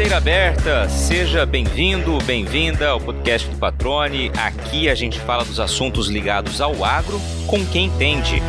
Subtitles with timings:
[0.00, 4.32] Porteira aberta, seja bem-vindo, bem-vinda ao podcast do Patrone.
[4.34, 8.42] Aqui a gente fala dos assuntos ligados ao agro com quem entende.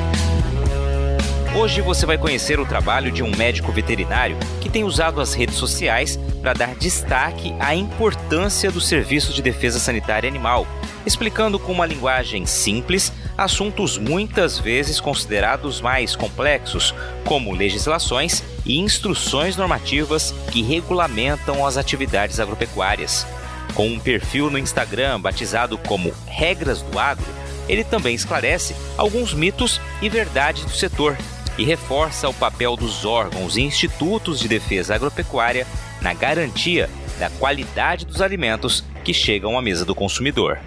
[1.54, 5.56] Hoje você vai conhecer o trabalho de um médico veterinário que tem usado as redes
[5.56, 10.66] sociais para dar destaque à importância do serviço de defesa sanitária animal,
[11.06, 19.56] explicando com uma linguagem simples assuntos muitas vezes considerados mais complexos, como legislações e instruções
[19.56, 23.26] normativas que regulamentam as atividades agropecuárias.
[23.74, 27.26] Com um perfil no Instagram batizado como Regras do Agro,
[27.68, 31.18] ele também esclarece alguns mitos e verdades do setor
[31.58, 35.66] e reforça o papel dos órgãos e institutos de defesa agropecuária
[36.02, 36.90] na garantia
[37.20, 40.60] da qualidade dos alimentos que chegam à mesa do consumidor.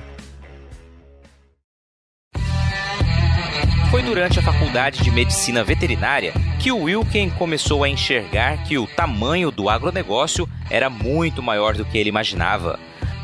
[4.04, 9.68] Durante a faculdade de medicina veterinária que Wilken começou a enxergar que o tamanho do
[9.68, 12.78] agronegócio era muito maior do que ele imaginava.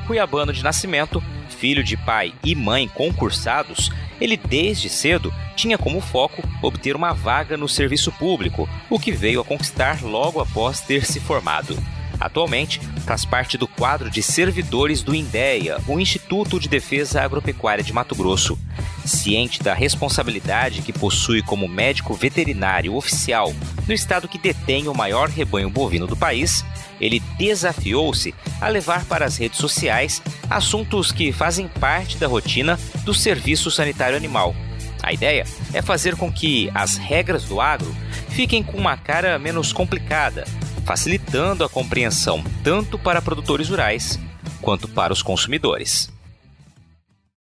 [0.06, 6.42] Cuiabano de nascimento, filho de pai e mãe concursados, ele desde cedo tinha como foco
[6.62, 11.20] obter uma vaga no serviço público, o que veio a conquistar logo após ter se
[11.20, 11.76] formado.
[12.20, 17.92] Atualmente, faz parte do quadro de servidores do INDEA, o Instituto de Defesa Agropecuária de
[17.92, 18.58] Mato Grosso.
[19.06, 23.54] Ciente da responsabilidade que possui como médico veterinário oficial
[23.90, 26.64] no estado que detém o maior rebanho bovino do país,
[27.00, 33.12] ele desafiou-se a levar para as redes sociais assuntos que fazem parte da rotina do
[33.12, 34.54] Serviço Sanitário Animal.
[35.02, 37.92] A ideia é fazer com que as regras do agro
[38.28, 40.44] fiquem com uma cara menos complicada,
[40.90, 44.18] facilitando a compreensão tanto para produtores rurais
[44.60, 46.12] quanto para os consumidores.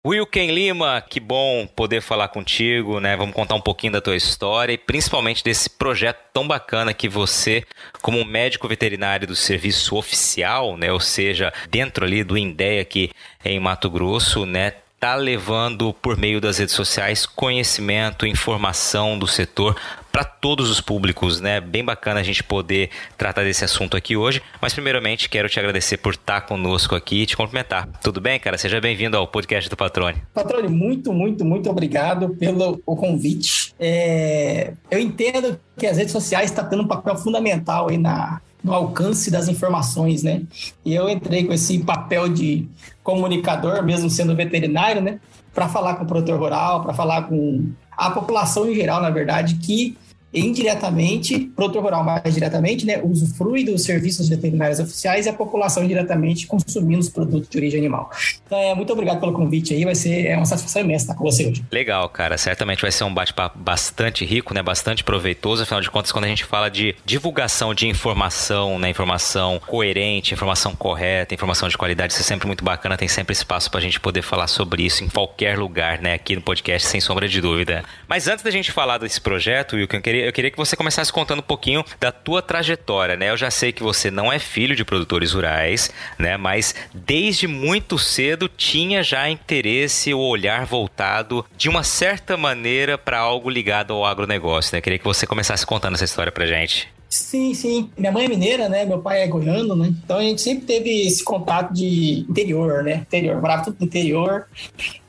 [0.04, 3.16] Wilken Lima, que bom poder falar contigo, né?
[3.16, 7.62] Vamos contar um pouquinho da tua história e principalmente desse projeto tão bacana que você,
[8.02, 13.12] como médico veterinário do serviço oficial, né, ou seja, dentro ali do INDEA aqui
[13.44, 19.76] em Mato Grosso, né, tá levando por meio das redes sociais conhecimento, informação do setor
[20.10, 21.60] para todos os públicos, né?
[21.60, 24.42] Bem bacana a gente poder tratar desse assunto aqui hoje.
[24.60, 27.88] Mas primeiramente quero te agradecer por estar conosco aqui e te cumprimentar.
[28.02, 28.58] Tudo bem, cara?
[28.58, 30.20] Seja bem-vindo ao podcast do Patrone.
[30.34, 33.72] Patrone, muito, muito, muito obrigado pelo o convite.
[33.78, 38.40] É, eu entendo que as redes sociais estão tá tendo um papel fundamental aí na,
[38.64, 40.42] no alcance das informações, né?
[40.84, 42.66] E eu entrei com esse papel de
[43.08, 45.18] comunicador, mesmo sendo veterinário, né?
[45.54, 49.54] Para falar com o produtor rural, para falar com a população em geral, na verdade,
[49.54, 49.96] que
[50.32, 56.46] indiretamente, produtor rural mais diretamente, né, usufrui dos serviços veterinários oficiais e a população indiretamente
[56.46, 58.10] consumindo os produtos de origem animal.
[58.46, 61.24] Então, é, muito obrigado pelo convite aí, vai ser é uma satisfação imensa estar com
[61.24, 61.64] você hoje.
[61.72, 66.12] Legal, cara, certamente vai ser um bate-papo bastante rico, né, bastante proveitoso, afinal de contas,
[66.12, 71.78] quando a gente fala de divulgação de informação, né, informação coerente, informação correta, informação de
[71.78, 74.82] qualidade, isso é sempre muito bacana, tem sempre espaço para a gente poder falar sobre
[74.82, 77.84] isso em qualquer lugar, né, aqui no podcast, sem sombra de dúvida.
[78.06, 80.76] Mas antes da gente falar desse projeto, Wilson, eu queria queria, eu queria que você
[80.76, 83.30] começasse contando um pouquinho da tua trajetória, né?
[83.30, 86.36] Eu já sei que você não é filho de produtores rurais, né?
[86.36, 93.18] Mas desde muito cedo tinha já interesse ou olhar voltado de uma certa maneira para
[93.18, 94.78] algo ligado ao agronegócio, né?
[94.78, 96.88] Eu queria que você começasse contando essa história pra gente.
[97.08, 97.90] Sim, sim.
[97.96, 98.84] Minha mãe é mineira, né?
[98.84, 99.88] Meu pai é goiano, né?
[100.04, 102.96] Então a gente sempre teve esse contato de interior, né?
[102.96, 104.46] Interior, morava tudo no interior.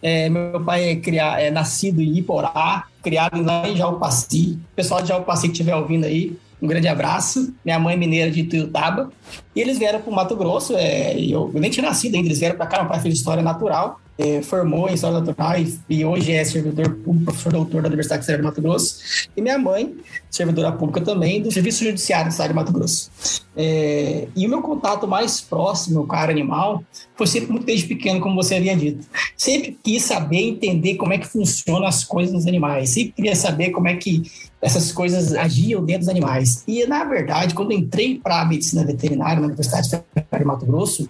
[0.02, 4.60] É, meu pai é, criado, é nascido em Iporá, criado lá em Jalpaci.
[4.72, 7.54] O pessoal de Jalpaci que estiver ouvindo aí, um grande abraço.
[7.64, 9.10] Minha mãe é mineira de Tuiutaba.
[9.56, 10.76] E eles vieram para o Mato Grosso.
[10.76, 12.80] É, eu, eu nem tinha nascido ainda, eles vieram para cá.
[12.80, 14.00] Meu pai fez história natural
[14.44, 18.42] formou em História Natural e, e, hoje é servidor público, professor doutor da Universidade Federal
[18.42, 19.30] de Mato Grosso.
[19.36, 19.96] E minha mãe,
[20.30, 23.10] servidora pública também, do Serviço Judiciário do Estado de Mato Grosso.
[23.56, 26.84] É, e o meu contato mais próximo com a área animal
[27.16, 29.08] foi sempre muito desde pequeno, como você havia dito.
[29.38, 32.90] Sempre quis saber, entender como é que funcionam as coisas nos animais.
[32.90, 34.24] Sempre queria saber como é que
[34.62, 36.64] essas coisas agiam dentro dos animais.
[36.68, 41.10] E, na verdade, quando entrei para a medicina veterinária na Universidade Federal de Mato Grosso,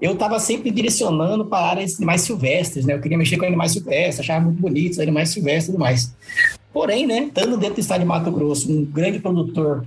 [0.00, 2.94] eu estava sempre direcionando para áreas de animais silvestres, né?
[2.94, 6.14] Eu queria mexer com animais silvestres, achava muito bonitos animais silvestres e tudo mais.
[6.72, 9.84] Porém, né, estando dentro do estado de Mato Grosso, um grande produtor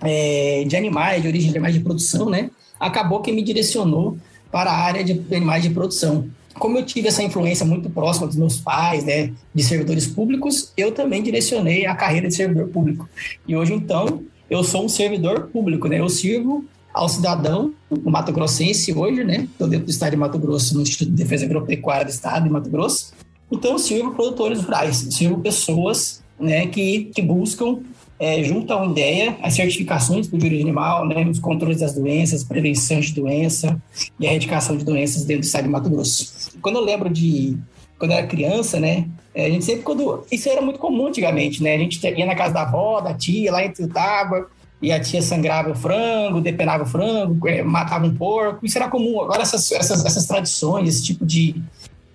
[0.00, 4.16] é, de animais, de origem de animais de produção, né, acabou que me direcionou
[4.50, 6.28] para a área de animais de produção.
[6.54, 10.92] Como eu tive essa influência muito próxima dos meus pais, né, de servidores públicos, eu
[10.92, 13.08] também direcionei a carreira de servidor público.
[13.48, 15.98] E hoje, então, eu sou um servidor público, né?
[15.98, 17.72] Eu sirvo ao cidadão,
[18.04, 19.48] Mato Grossense hoje, né?
[19.50, 22.50] Estou dentro do estado de Mato Grosso, no Instituto de Defesa Agropecuária do estado de
[22.50, 23.12] Mato Grosso.
[23.50, 27.80] Então, sirvo produtores rurais, sirvo pessoas né, que, que buscam
[28.18, 33.00] é, junto à INDEA, as certificações do direito animal, né, os controles das doenças, prevenção
[33.00, 33.80] de doença
[34.18, 36.52] e a erradicação de doenças dentro do estado de Mato Grosso.
[36.62, 37.58] Quando eu lembro de
[37.98, 41.62] quando eu era criança, né, é, a gente sempre quando isso era muito comum antigamente,
[41.62, 44.48] né, a gente ia na casa da avó, da tia, lá entre o tábua,
[44.82, 48.88] e a tia sangrava o frango, depenava o frango, é, matava um porco, isso era
[48.88, 49.20] comum.
[49.22, 51.62] Agora essas, essas, essas tradições, esse tipo de,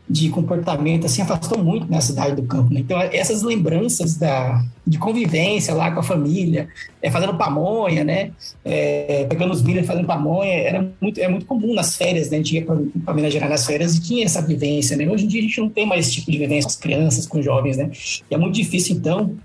[0.09, 2.73] de comportamento assim afastou muito na cidade do campo.
[2.73, 2.81] Né?
[2.81, 6.69] Então essas lembranças da de convivência lá com a família,
[7.01, 8.31] é, fazendo pamonha, né?
[8.63, 12.37] É, pegando os milhos fazendo pamonha, era muito é muito comum nas férias, né?
[12.37, 12.65] A gente ia
[13.03, 15.09] para Minas Gerais nas férias e tinha essa vivência, né?
[15.09, 17.27] Hoje em dia a gente não tem mais esse tipo de vivência com as crianças,
[17.27, 17.91] com os jovens, né?
[18.29, 19.35] E é muito difícil então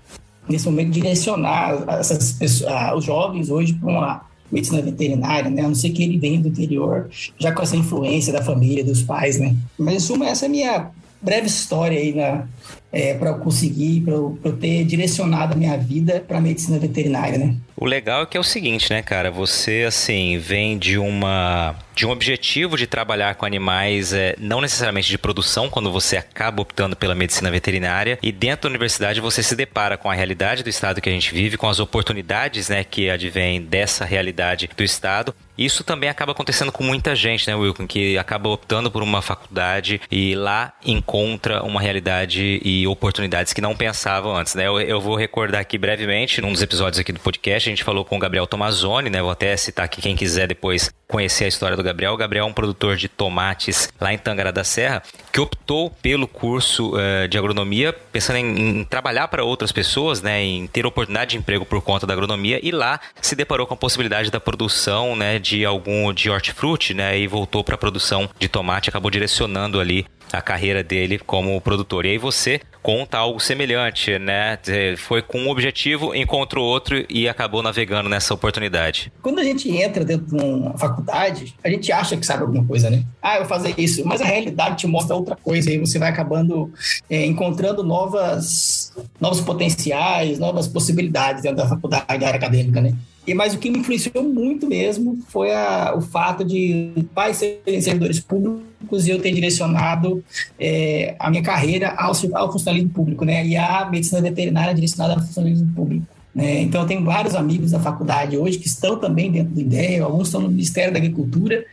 [0.47, 5.63] nesse momento direcionar essas pessoas, os jovens hoje para uma medicina veterinária, né?
[5.63, 7.09] A não ser que ele venha do interior,
[7.39, 9.55] já com essa influência da família, dos pais, né?
[9.77, 10.91] Mas, em suma, essa é a minha
[11.21, 12.45] breve história aí na,
[12.91, 16.77] é, para eu conseguir, para eu, eu, ter direcionado a minha vida para a medicina
[16.77, 17.55] veterinária, né?
[17.75, 19.31] O legal é que é o seguinte, né, cara?
[19.31, 25.09] Você, assim, vem de uma de um objetivo de trabalhar com animais, é, não necessariamente
[25.09, 29.55] de produção, quando você acaba optando pela medicina veterinária, e dentro da universidade você se
[29.55, 33.09] depara com a realidade do estado que a gente vive, com as oportunidades né, que
[33.09, 35.35] advêm dessa realidade do estado.
[35.55, 40.01] Isso também acaba acontecendo com muita gente, né, Wilton, que acaba optando por uma faculdade
[40.09, 44.67] e lá encontra uma realidade e oportunidades que não pensavam antes, né?
[44.67, 48.03] Eu, eu vou recordar aqui brevemente, num dos episódios aqui do podcast, a gente falou
[48.03, 49.21] com o Gabriel Tomazoni, né?
[49.21, 52.13] Vou até citar aqui quem quiser depois conhecer a história do Gabriel.
[52.13, 56.27] O Gabriel é um produtor de tomates lá em Tangará da Serra, que optou pelo
[56.27, 60.43] curso uh, de agronomia, pensando em, em trabalhar para outras pessoas, né?
[60.43, 63.77] Em ter oportunidade de emprego por conta da agronomia, e lá se deparou com a
[63.77, 65.39] possibilidade da produção, né?
[65.39, 67.17] De algum de hortifruti, né?
[67.17, 72.05] E voltou para a produção de tomate, acabou direcionando ali a carreira dele como produtor.
[72.05, 74.57] E aí você conta algo semelhante, né?
[74.97, 79.13] Foi com um objetivo, encontrou outro e acabou navegando nessa oportunidade.
[79.21, 82.89] Quando a gente entra dentro de uma faculdade, a gente acha que sabe alguma coisa,
[82.89, 83.03] né?
[83.21, 86.09] Ah, eu vou fazer isso, mas a realidade te mostra outra coisa e você vai
[86.09, 86.73] acabando
[87.09, 88.91] é, encontrando novas,
[89.21, 92.93] novos potenciais, novas possibilidades dentro da faculdade, da área acadêmica, né?
[93.25, 97.81] E, mas o que me influenciou muito mesmo foi a, o fato de pais serem
[97.81, 100.23] servidores públicos e eu ter direcionado
[100.59, 103.45] é, a minha carreira ao, ao funcionalismo público, né?
[103.45, 106.05] E a medicina veterinária direcionada ao funcionalismo público.
[106.35, 106.61] Né?
[106.61, 110.27] Então, eu tenho vários amigos da faculdade hoje que estão também dentro do IDEA, alguns
[110.27, 111.63] estão no Ministério da Agricultura,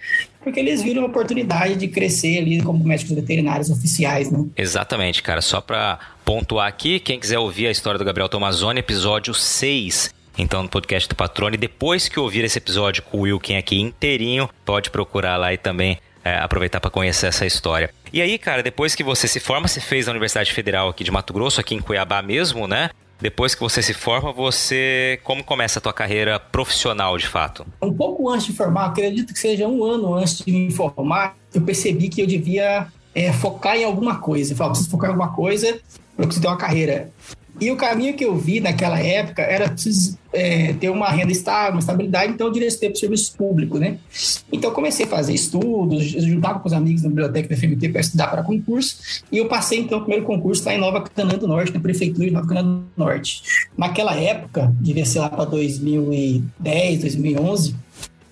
[0.45, 4.45] porque eles viram a oportunidade de crescer ali como médicos veterinários oficiais, né?
[4.57, 5.41] Exatamente, cara.
[5.41, 10.63] Só para pontuar aqui, quem quiser ouvir a história do Gabriel Tomazoni, episódio 6 então
[10.63, 11.57] no podcast do Patrone.
[11.57, 15.99] Depois que ouvir esse episódio com o Wilkin aqui inteirinho, pode procurar lá e também
[16.25, 17.91] é, aproveitar para conhecer essa história.
[18.13, 21.11] E aí, cara, depois que você se forma, você fez a Universidade Federal aqui de
[21.11, 22.91] Mato Grosso, aqui em Cuiabá mesmo, né?
[23.21, 27.67] Depois que você se forma, você como começa a tua carreira profissional de fato?
[27.83, 31.61] Um pouco antes de formar, acredito que seja um ano antes de me formar, eu
[31.61, 34.53] percebi que eu devia é, focar em alguma coisa.
[34.53, 35.79] Eu falei, preciso focar em alguma coisa
[36.17, 37.13] para conseguir ter uma carreira.
[37.61, 41.73] E o caminho que eu vi naquela época era preciso é, ter uma renda estável,
[41.73, 43.99] uma estabilidade, então eu direcionei para o serviço público, né?
[44.51, 48.29] Então comecei a fazer estudos, juntava com os amigos na biblioteca da FMT para estudar
[48.29, 48.97] para concurso,
[49.31, 52.27] e eu passei então o primeiro concurso lá em Nova Canaã do Norte, na prefeitura
[52.27, 53.43] de Nova Canaã do Norte.
[53.77, 57.75] Naquela época, devia ser lá para 2010, 2011,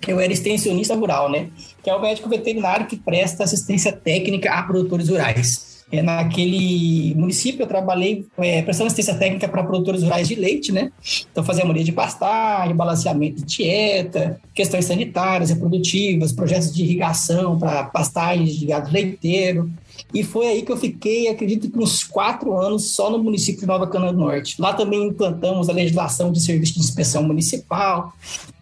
[0.07, 1.49] eu era extensionista rural, né?
[1.83, 5.68] Que é o médico veterinário que presta assistência técnica a produtores rurais.
[5.91, 10.93] É, naquele município eu trabalhei é, prestando assistência técnica para produtores rurais de leite, né?
[11.33, 17.85] Então fazia manejo de pastagem, balanceamento de dieta, questões sanitárias, reprodutivas, projetos de irrigação para
[17.85, 19.71] pastagens de gado leiteiro.
[20.13, 23.67] E foi aí que eu fiquei, acredito que uns quatro anos só no município de
[23.67, 24.61] Nova Cana do Norte.
[24.61, 28.13] Lá também implantamos a legislação de serviço de inspeção municipal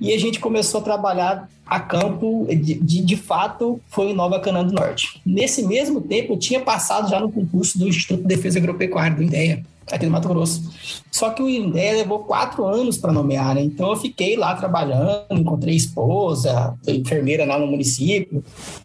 [0.00, 4.62] e a gente começou a trabalhar a campo, de, de, fato, foi em Nova Cana
[4.62, 5.20] do Norte.
[5.26, 9.22] Nesse mesmo tempo, eu tinha passado já no concurso do Instituto de Defesa Agropecuária, do
[9.24, 10.70] INDEA, aqui no Mato Grosso.
[11.10, 13.62] Só que o INDEA levou quatro anos para nomear, né?
[13.62, 18.44] Então eu fiquei lá trabalhando, encontrei esposa, enfermeira lá no município,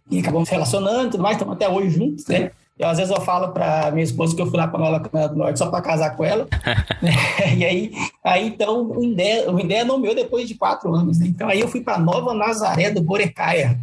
[0.09, 2.51] e acabamos relacionando e tudo mais, estamos até hoje juntos, né?
[2.81, 5.27] Eu, às vezes eu falo para minha esposa que eu fui lá para Nova Cana
[5.27, 6.47] do Norte só para casar com ela.
[6.99, 7.13] né?
[7.55, 7.91] E aí,
[8.23, 11.19] aí então o INDEA, o INDEA nomeou depois de quatro anos.
[11.19, 11.27] Né?
[11.27, 13.77] Então aí eu fui para Nova Nazaré do Borecaia.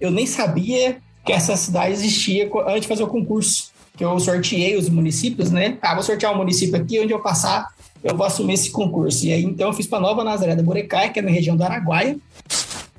[0.00, 4.78] Eu nem sabia que essa cidade existia antes de fazer o concurso que eu sorteei
[4.78, 5.76] os municípios, né?
[5.82, 7.66] Ah, vou sortear um município aqui, onde eu passar,
[8.02, 9.26] eu vou assumir esse concurso.
[9.26, 11.64] E aí, então, eu fiz para Nova Nazaré da Borecai, que é na região do
[11.64, 12.16] Araguaia,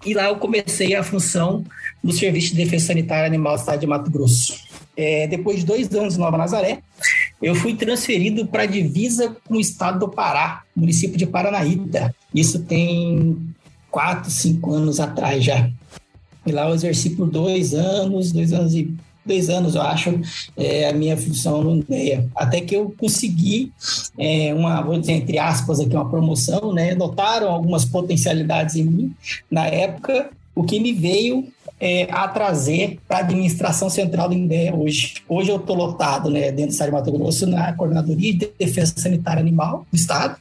[0.06, 1.64] e lá eu comecei a função
[2.04, 4.58] do Serviço de Defesa Sanitária Animal do Estado de Mato Grosso.
[4.96, 6.80] É, depois de dois anos em Nova Nazaré,
[7.42, 12.14] eu fui transferido para a divisa com o estado do Pará, município de Paranaíta.
[12.34, 13.38] Isso tem
[13.90, 15.70] quatro, cinco anos atrás já.
[16.46, 18.94] E lá eu exerci por dois anos, dois anos e
[19.30, 20.20] dois anos, eu acho,
[20.58, 22.28] é, a minha função no IDEA.
[22.36, 23.72] Até que eu consegui
[24.18, 26.96] é, uma, vou dizer entre aspas aqui, uma promoção, né?
[26.96, 29.14] Notaram algumas potencialidades em mim
[29.50, 31.48] na época, o que me veio
[31.80, 35.16] é, a trazer para a administração central do INDEA hoje.
[35.28, 38.94] Hoje eu estou lotado né, dentro do Estado de Mato Grosso na Coordenadoria de Defesa
[38.98, 40.36] Sanitária Animal do Estado.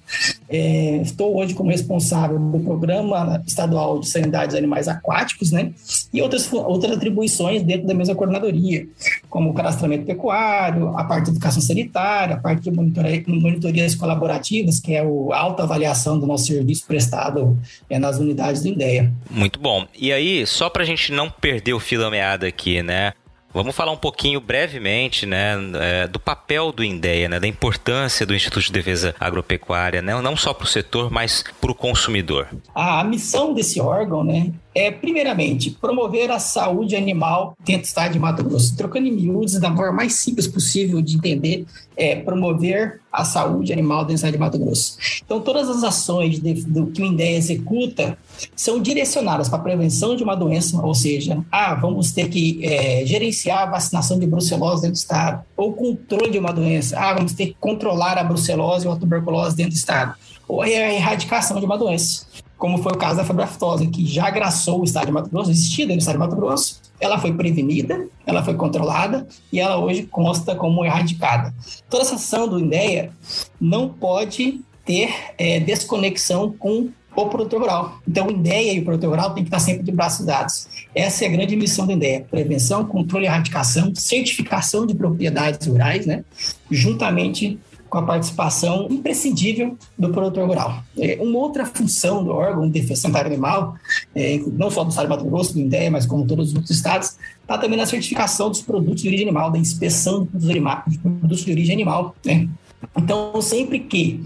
[0.49, 5.73] É, estou hoje como responsável do Programa Estadual de Sanidade dos Animais Aquáticos né,
[6.13, 8.87] e outras, outras atribuições dentro da mesma coordenadoria,
[9.29, 14.81] como o cadastramento pecuário, a parte de educação sanitária, a parte de monitoria, monitorias colaborativas,
[14.81, 17.59] que é a autoavaliação do nosso serviço prestado
[17.89, 19.13] é, nas unidades do INDEA.
[19.31, 19.87] Muito bom.
[19.97, 23.13] E aí, só para a gente não perder o fio da meada aqui, né?
[23.53, 28.35] Vamos falar um pouquinho brevemente né, é, do papel do INDEA, né, da importância do
[28.35, 32.47] Instituto de Defesa Agropecuária, né, não só para o setor, mas para o consumidor.
[32.75, 38.19] A missão desse órgão né, é, primeiramente, promover a saúde animal dentro do estado de
[38.21, 38.77] Mato Grosso.
[38.77, 44.05] Trocando em miúdos, da forma mais simples possível de entender, é promover a saúde animal
[44.05, 44.99] dentro do estado de Mato Grosso.
[45.25, 48.17] Então, todas as ações de, do, que o INDEA executa
[48.55, 53.05] são direcionadas para a prevenção de uma doença, ou seja, ah, vamos ter que é,
[53.05, 57.33] gerenciar a vacinação de brucelose dentro do estado, ou controle de uma doença, ah, vamos
[57.33, 60.15] ter que controlar a brucelose ou a tuberculose dentro do estado,
[60.47, 62.27] ou a erradicação de uma doença
[62.59, 65.51] como foi o caso da febre aftosa, que já agraçou o estado de Mato Grosso,
[65.51, 70.03] existia no estado de Mato Grosso, ela foi prevenida, ela foi controlada e ela hoje
[70.03, 71.55] consta como erradicada.
[71.89, 73.13] Toda essa ação do INDEA
[73.61, 76.89] não pode ter é, desconexão com
[77.23, 77.99] o produtor rural.
[78.07, 80.69] Então, o INDEA e o produtor rural têm que estar sempre de braços dados.
[80.95, 86.07] Essa é a grande missão do INDEA: prevenção, controle e erradicação, certificação de propriedades rurais,
[86.07, 86.25] né?
[86.71, 87.59] juntamente
[87.89, 90.83] com a participação imprescindível do produtor rural.
[90.99, 93.77] É, uma outra função do órgão de defesa animal,
[94.15, 96.71] é, não só do estado de Mato Grosso, do INDEA, mas como todos os outros
[96.71, 101.51] estados, está também na certificação dos produtos de origem animal, da inspeção dos produtos de
[101.51, 102.15] origem animal.
[102.25, 102.49] Né?
[102.97, 104.23] Então, sempre que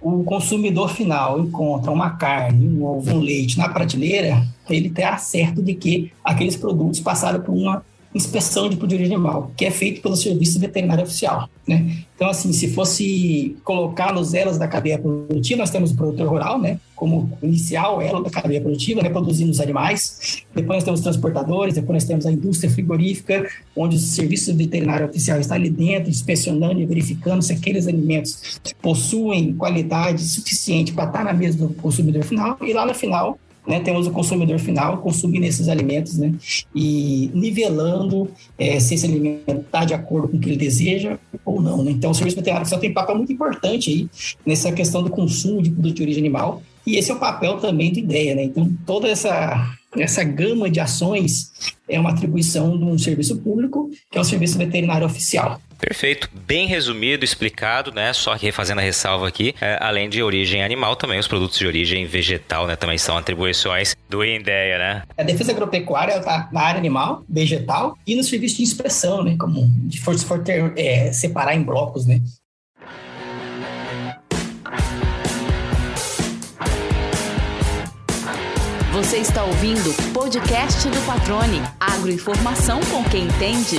[0.00, 5.62] o consumidor final encontra uma carne, um ovo, um leite na prateleira, ele está certo
[5.62, 10.16] de que aqueles produtos passaram por uma inspeção de origem animal, que é feito pelo
[10.16, 11.48] Serviço Veterinário Oficial.
[11.66, 12.04] Né?
[12.14, 16.58] Então, assim, se fosse colocar nos elos da cadeia produtiva, nós temos o produtor rural,
[16.58, 20.44] né, como inicial elo da cadeia produtiva, reproduzindo os animais.
[20.54, 25.06] Depois nós temos os transportadores, depois nós temos a indústria frigorífica, onde o Serviço Veterinário
[25.06, 31.24] Oficial está ali dentro, inspecionando e verificando se aqueles alimentos possuem qualidade suficiente para estar
[31.24, 32.56] na mesa do consumidor final.
[32.60, 36.34] E lá no final, né, temos o consumidor final consumindo esses alimentos né,
[36.74, 38.28] e nivelando
[38.58, 41.82] é, se esse alimento está de acordo com o que ele deseja ou não.
[41.82, 41.92] Né?
[41.92, 44.08] Então, o serviço veterinário tem um papel muito importante aí
[44.44, 47.92] nessa questão do consumo de produto de origem animal e esse é o papel também
[47.92, 48.34] do IDEA.
[48.34, 48.44] Né?
[48.44, 51.52] Então, toda essa, essa gama de ações
[51.88, 55.60] é uma atribuição de um serviço público, que é o Serviço Veterinário Oficial.
[55.78, 58.12] Perfeito, bem resumido, refazendo né?
[58.12, 62.06] Só refazendo a ressalva aqui, é, além de origem animal, também os produtos de origem
[62.06, 62.76] vegetal, né?
[62.76, 65.02] Também são atribuições do INDEA, né?
[65.18, 69.34] A defesa agropecuária está na área animal, vegetal e no serviço de inspeção, né?
[69.36, 72.20] Como de for, se for ter, é, separar em blocos, né?
[78.92, 81.62] Você está ouvindo o podcast do Patrone.
[81.80, 83.78] Agroinformação com quem entende.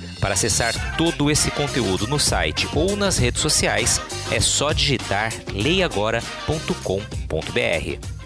[0.21, 3.99] Para acessar todo esse conteúdo no site ou nas redes sociais,
[4.31, 8.21] é só digitar leiagora.com.br.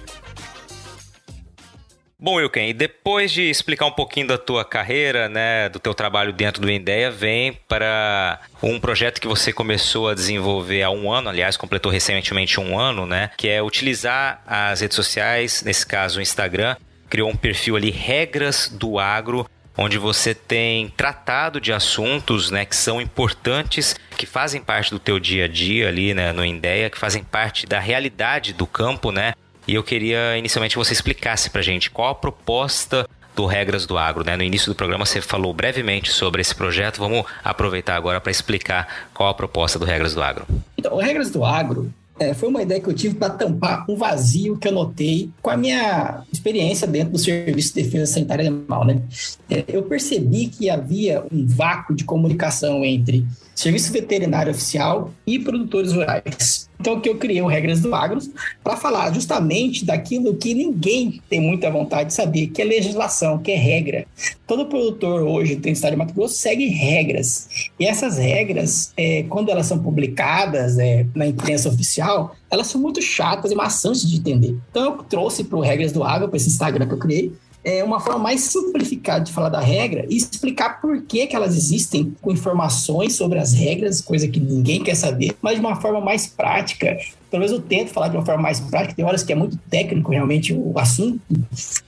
[2.20, 6.34] Bom, Wilken, e depois de explicar um pouquinho da tua carreira, né, do teu trabalho
[6.34, 11.30] dentro do Indeia, vem para um projeto que você começou a desenvolver há um ano,
[11.30, 16.22] aliás, completou recentemente um ano, né, que é utilizar as redes sociais, nesse caso o
[16.22, 16.75] Instagram,
[17.10, 22.75] criou um perfil ali, Regras do Agro, onde você tem tratado de assuntos né, que
[22.75, 26.98] são importantes, que fazem parte do teu dia a dia ali né, no Indeia, que
[26.98, 29.34] fazem parte da realidade do campo, né?
[29.67, 33.98] E eu queria inicialmente que você explicasse para gente qual a proposta do Regras do
[33.98, 34.24] Agro.
[34.24, 34.38] Né?
[34.38, 36.98] No início do programa você falou brevemente sobre esse projeto.
[36.98, 40.46] Vamos aproveitar agora para explicar qual a proposta do Regras do Agro.
[40.77, 43.95] Então, o Regras do Agro é, foi uma ideia que eu tive para tampar um
[43.95, 48.86] vazio que eu notei com a minha experiência dentro do Serviço de Defesa Sanitária Animal.
[48.86, 49.01] Né?
[49.50, 53.25] É, eu percebi que havia um vácuo de comunicação entre
[53.56, 56.70] Serviço Veterinário Oficial e produtores rurais.
[56.78, 58.20] Então, que eu criei o Regras do Agro
[58.62, 63.52] para falar justamente daquilo que ninguém tem muita vontade de saber, que é legislação, que
[63.52, 64.06] é regra.
[64.46, 67.48] Todo produtor hoje do estado de Mato Grosso segue regras.
[67.80, 73.02] E essas regras, é, quando elas são publicadas é, na imprensa oficial, elas são muito
[73.02, 74.56] chatas e maçantes de entender.
[74.70, 77.32] Então, eu trouxe para o Regras do Agro, para esse Instagram que eu criei,
[77.65, 81.57] é uma forma mais simplificada de falar da regra e explicar por que, que elas
[81.57, 86.00] existem com informações sobre as regras, coisa que ninguém quer saber, mas de uma forma
[86.00, 86.95] mais prática
[87.36, 89.58] pelo menos eu tento falar de uma forma mais prática, tem horas que é muito
[89.70, 91.20] técnico realmente o assunto,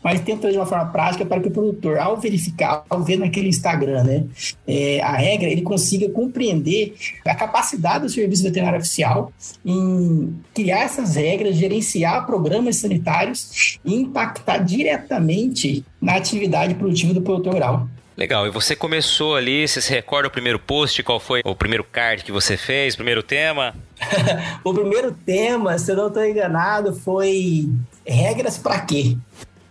[0.04, 3.18] mas tento fazer de uma forma prática para que o produtor, ao verificar, ao ver
[3.18, 4.26] naquele Instagram, né,
[4.68, 9.32] é, a regra, ele consiga compreender a capacidade do Serviço Veterinário Oficial
[9.66, 17.54] em criar essas regras, gerenciar programas sanitários e impactar diretamente na atividade produtiva do produtor
[17.54, 17.88] rural.
[18.18, 21.84] Legal, e você começou ali, você se recorda o primeiro post, qual foi o primeiro
[21.84, 23.76] card que você fez, primeiro tema?
[24.66, 27.70] o primeiro tema, se eu não estou enganado, foi
[28.04, 29.16] regras para quê?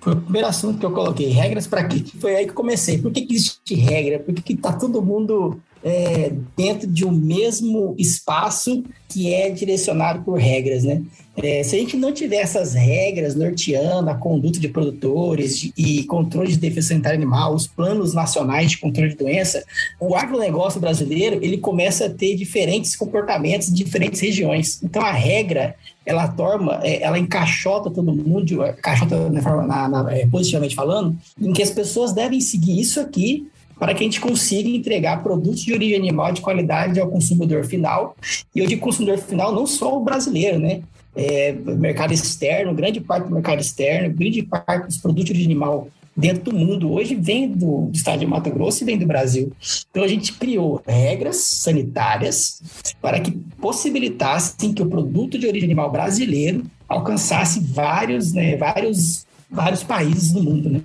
[0.01, 2.05] Foi o primeiro assunto que eu coloquei, regras para quê?
[2.21, 2.99] Foi aí que comecei.
[2.99, 4.21] Por que, que existe regra?
[4.21, 10.25] Por que, que tá todo mundo é, dentro de um mesmo espaço que é direcionado
[10.25, 11.01] por regras, né?
[11.37, 16.49] É, se a gente não tiver essas regras norteando a conduta de produtores e controle
[16.49, 19.63] de defesa sanitária animal, os planos nacionais de controle de doença,
[20.01, 24.83] o agronegócio brasileiro ele começa a ter diferentes comportamentos em diferentes regiões.
[24.83, 30.27] Então a regra ela torna, é, ela encaixota todo mundo, encaixota na, na, na, é,
[30.27, 33.47] positivamente falando, em que as pessoas devem seguir isso aqui
[33.79, 38.17] para que a gente consiga entregar produtos de origem animal de qualidade ao consumidor final.
[38.55, 40.83] E eu digo consumidor final não só o brasileiro, né?
[41.15, 45.89] É, mercado externo, grande parte do mercado externo, grande parte dos produtos de origem animal
[46.17, 49.53] dentro do mundo hoje vem do, do estado de Mato Grosso e vem do Brasil.
[49.91, 52.63] Então a gente criou regras sanitárias
[53.03, 59.83] para que possibilitassem que o produto de origem animal brasileiro alcançasse vários, né, vários vários
[59.83, 60.83] países do mundo, né?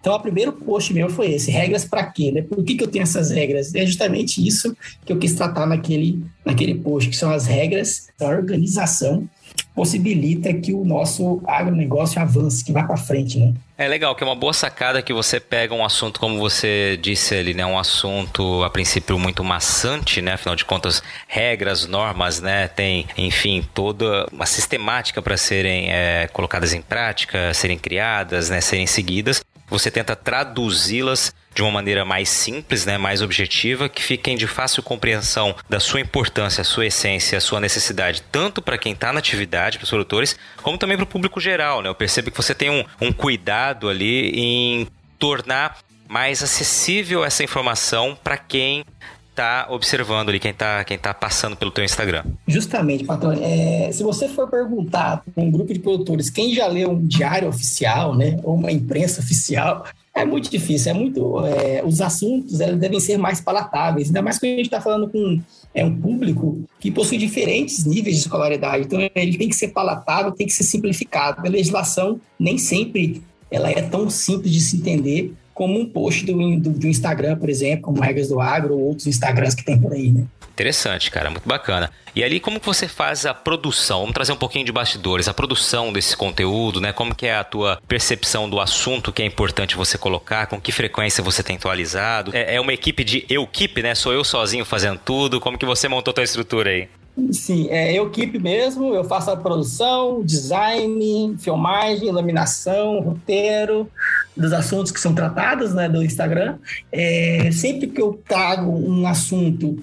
[0.00, 2.42] Então, o primeiro post meu foi esse, regras para quê, né?
[2.42, 3.74] Por que, que eu tenho essas regras?
[3.74, 8.28] É justamente isso que eu quis tratar naquele, naquele post, que são as regras da
[8.28, 9.28] organização
[9.74, 13.52] possibilita que o nosso agronegócio avance, que vá para frente, né?
[13.76, 17.34] É legal, que é uma boa sacada que você pega um assunto, como você disse
[17.34, 17.66] ali, né?
[17.66, 20.34] Um assunto, a princípio, muito maçante, né?
[20.34, 22.68] Afinal de contas, regras, normas, né?
[22.68, 28.60] Tem, enfim, toda uma sistemática para serem é, colocadas em prática, serem criadas, né?
[28.60, 29.44] Serem seguidas.
[29.68, 34.82] Você tenta traduzi-las de uma maneira mais simples, né, mais objetiva, que fiquem de fácil
[34.82, 39.20] compreensão da sua importância, a sua essência, a sua necessidade, tanto para quem está na
[39.20, 41.80] atividade, para os produtores, como também para o público geral.
[41.82, 41.88] Né?
[41.88, 44.88] Eu percebo que você tem um, um cuidado ali em
[45.18, 48.84] tornar mais acessível essa informação para quem
[49.30, 52.24] está observando ali, quem está quem tá passando pelo teu Instagram.
[52.46, 53.32] Justamente, patrão.
[53.32, 57.48] É, se você for perguntar para um grupo de produtores quem já leu um diário
[57.48, 59.84] oficial, né, ou uma imprensa oficial,
[60.14, 61.44] é muito difícil, é muito.
[61.44, 65.08] É, os assuntos eles devem ser mais palatáveis, ainda mais quando a gente está falando
[65.08, 65.40] com
[65.74, 68.84] é, um público que possui diferentes níveis de escolaridade.
[68.84, 71.40] Então, ele tem que ser palatável, tem que ser simplificado.
[71.44, 76.58] A legislação nem sempre ela é tão simples de se entender como um post do,
[76.58, 79.92] do, do Instagram, por exemplo, como Regras do Agro ou outros Instagrams que tem por
[79.92, 80.24] aí, né?
[80.52, 81.90] Interessante, cara, muito bacana.
[82.14, 84.00] E ali, como que você faz a produção?
[84.00, 86.92] Vamos trazer um pouquinho de bastidores, a produção desse conteúdo, né?
[86.92, 90.46] Como que é a tua percepção do assunto que é importante você colocar?
[90.46, 92.30] Com que frequência você tem atualizado?
[92.32, 93.96] É, é uma equipe de eu-equipe, né?
[93.96, 95.40] Sou eu sozinho fazendo tudo?
[95.40, 96.88] Como que você montou tua estrutura aí?
[97.30, 103.88] Sim, é eu equipe mesmo, eu faço a produção, design, filmagem, iluminação, roteiro
[104.36, 106.58] dos assuntos que são tratados né, do Instagram.
[106.90, 109.78] É, sempre que eu trago um assunto,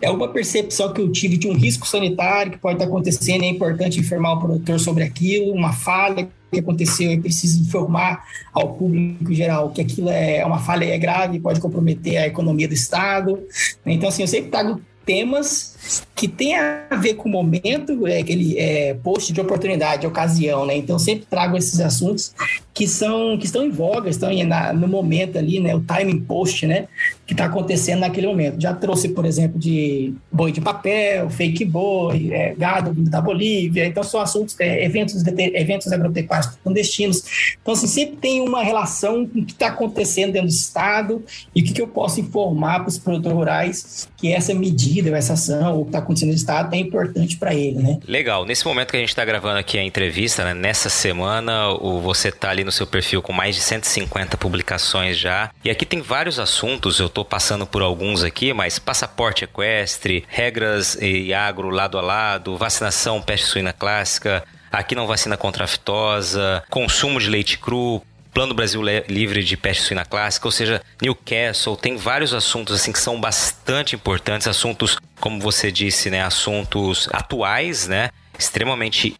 [0.00, 3.48] é uma percepção que eu tive de um risco sanitário que pode estar acontecendo, é
[3.48, 9.32] importante informar o produtor sobre aquilo, uma falha que aconteceu e precisa informar ao público
[9.34, 13.38] geral que aquilo é uma falha é grave, pode comprometer a economia do Estado.
[13.84, 15.76] Então, assim, eu sempre trago temas
[16.14, 20.66] que tem a ver com o momento, é, aquele é, post de oportunidade, de ocasião,
[20.66, 20.76] né?
[20.76, 22.34] Então sempre trago esses assuntos
[22.74, 25.74] que são que estão em voga, estão em, na, no momento ali, né?
[25.74, 26.88] O timing post, né?
[27.26, 28.60] Que está acontecendo naquele momento.
[28.60, 33.86] Já trouxe, por exemplo, de boi de papel, fake boi, é, gado vindo da Bolívia.
[33.86, 37.22] Então são assuntos, é, eventos, eventos agropecuários clandestinos.
[37.62, 41.62] Então assim, sempre tem uma relação com o que está acontecendo dentro do estado e
[41.62, 45.69] o que, que eu posso informar para os produtores rurais que essa medida, essa ação,
[45.72, 47.98] ou que está acontecendo no estado é importante para ele, né?
[48.06, 48.44] Legal.
[48.44, 52.28] Nesse momento que a gente está gravando aqui a entrevista, né, nessa semana, o, você
[52.28, 55.50] está ali no seu perfil com mais de 150 publicações já.
[55.64, 60.96] E aqui tem vários assuntos, eu estou passando por alguns aqui, mas passaporte equestre, regras
[61.00, 66.62] e agro lado a lado, vacinação peste suína clássica, aqui não vacina contra a aftosa,
[66.70, 68.02] consumo de leite cru,
[68.32, 72.98] Plano Brasil Livre de Peste Suína Clássica, ou seja, Newcastle, tem vários assuntos assim que
[72.98, 79.16] são bastante importantes, assuntos, como você disse, né, assuntos atuais, né, extremamente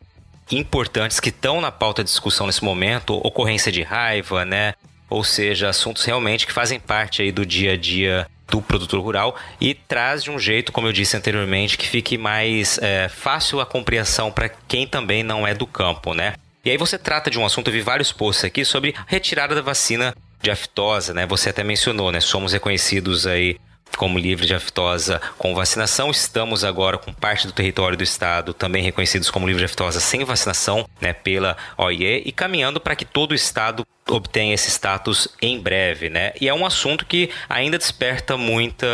[0.51, 4.75] importantes que estão na pauta de discussão nesse momento, ocorrência de raiva, né,
[5.09, 9.37] ou seja, assuntos realmente que fazem parte aí do dia a dia do produtor rural
[9.61, 13.67] e traz de um jeito, como eu disse anteriormente, que fique mais é, fácil a
[13.67, 16.35] compreensão para quem também não é do campo, né?
[16.65, 19.63] E aí você trata de um assunto, eu vi vários posts aqui sobre retirada da
[19.63, 21.27] vacina de aftosa, né?
[21.27, 22.21] Você até mencionou, né?
[22.21, 23.57] Somos reconhecidos aí
[23.97, 26.11] como livre de aftosa com vacinação.
[26.11, 30.25] Estamos agora com parte do território do estado também reconhecidos como livre de aftosa sem
[30.25, 35.61] vacinação, né, pela OIE e caminhando para que todo o estado obtenha esse status em
[35.61, 36.33] breve, né?
[36.41, 38.87] E é um assunto que ainda desperta muita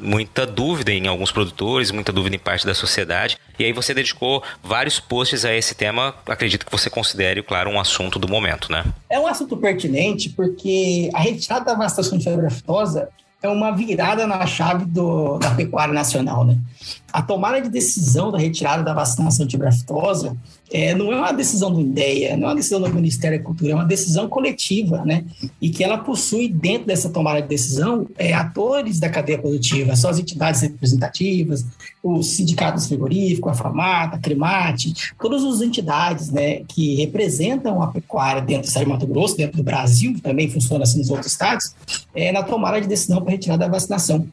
[0.00, 3.38] muita dúvida em alguns produtores, muita dúvida em parte da sociedade.
[3.58, 7.78] E aí você dedicou vários posts a esse tema, acredito que você considere, claro, um
[7.78, 8.84] assunto do momento, né?
[9.08, 13.08] É um assunto pertinente porque a retirada da vacinação de febre aftosa
[13.44, 16.56] é uma virada na chave do, da pecuária nacional, né?
[17.14, 20.36] A tomada de decisão da retirada da vacinação antigraftosa
[20.72, 23.70] é, não é uma decisão do INDEA, não é uma decisão do Ministério da Cultura,
[23.70, 25.24] é uma decisão coletiva, né?
[25.60, 30.10] E que ela possui dentro dessa tomada de decisão é, atores da cadeia produtiva, são
[30.10, 31.64] as entidades representativas,
[32.02, 38.42] os sindicatos frigoríficos, a FAMATA, a Cremate, todas as entidades né, que representam a pecuária
[38.42, 41.72] dentro do estado de Mato Grosso, dentro do Brasil, também funciona assim nos outros estados,
[42.12, 44.26] é, na tomada de decisão para retirada da vacinação.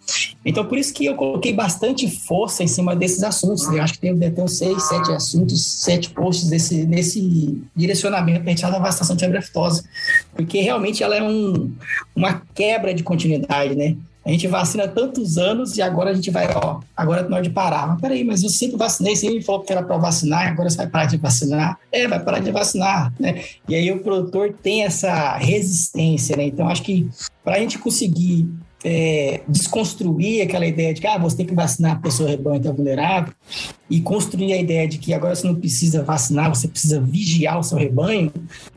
[0.44, 3.68] Então, por isso que eu coloquei bastante força em cima desses assuntos.
[3.68, 3.78] Né?
[3.80, 8.50] Eu acho que tem, tem uns seis, sete assuntos, sete posts desse, nesse direcionamento para
[8.50, 9.84] retirada da vacinação de febre aftosa,
[10.34, 11.72] porque realmente ela é um,
[12.16, 13.96] uma quebra de continuidade, né?
[14.24, 17.50] A gente vacina tantos anos e agora a gente vai, ó, agora é hora de
[17.50, 17.88] parar.
[17.88, 20.78] Mas peraí, mas eu sempre vacinei, sempre me falou que era para vacinar, agora você
[20.78, 21.80] vai parar de vacinar.
[21.92, 23.44] É, vai parar de vacinar, né?
[23.68, 26.44] E aí o produtor tem essa resistência, né?
[26.44, 27.10] Então acho que
[27.44, 28.48] para a gente conseguir
[28.84, 32.72] é, desconstruir aquela ideia de que ah, você tem que vacinar a pessoa rebanho está
[32.72, 33.34] vulnerável
[33.90, 37.64] e construir a ideia de que agora você não precisa vacinar, você precisa vigiar o
[37.64, 38.32] seu rebanho,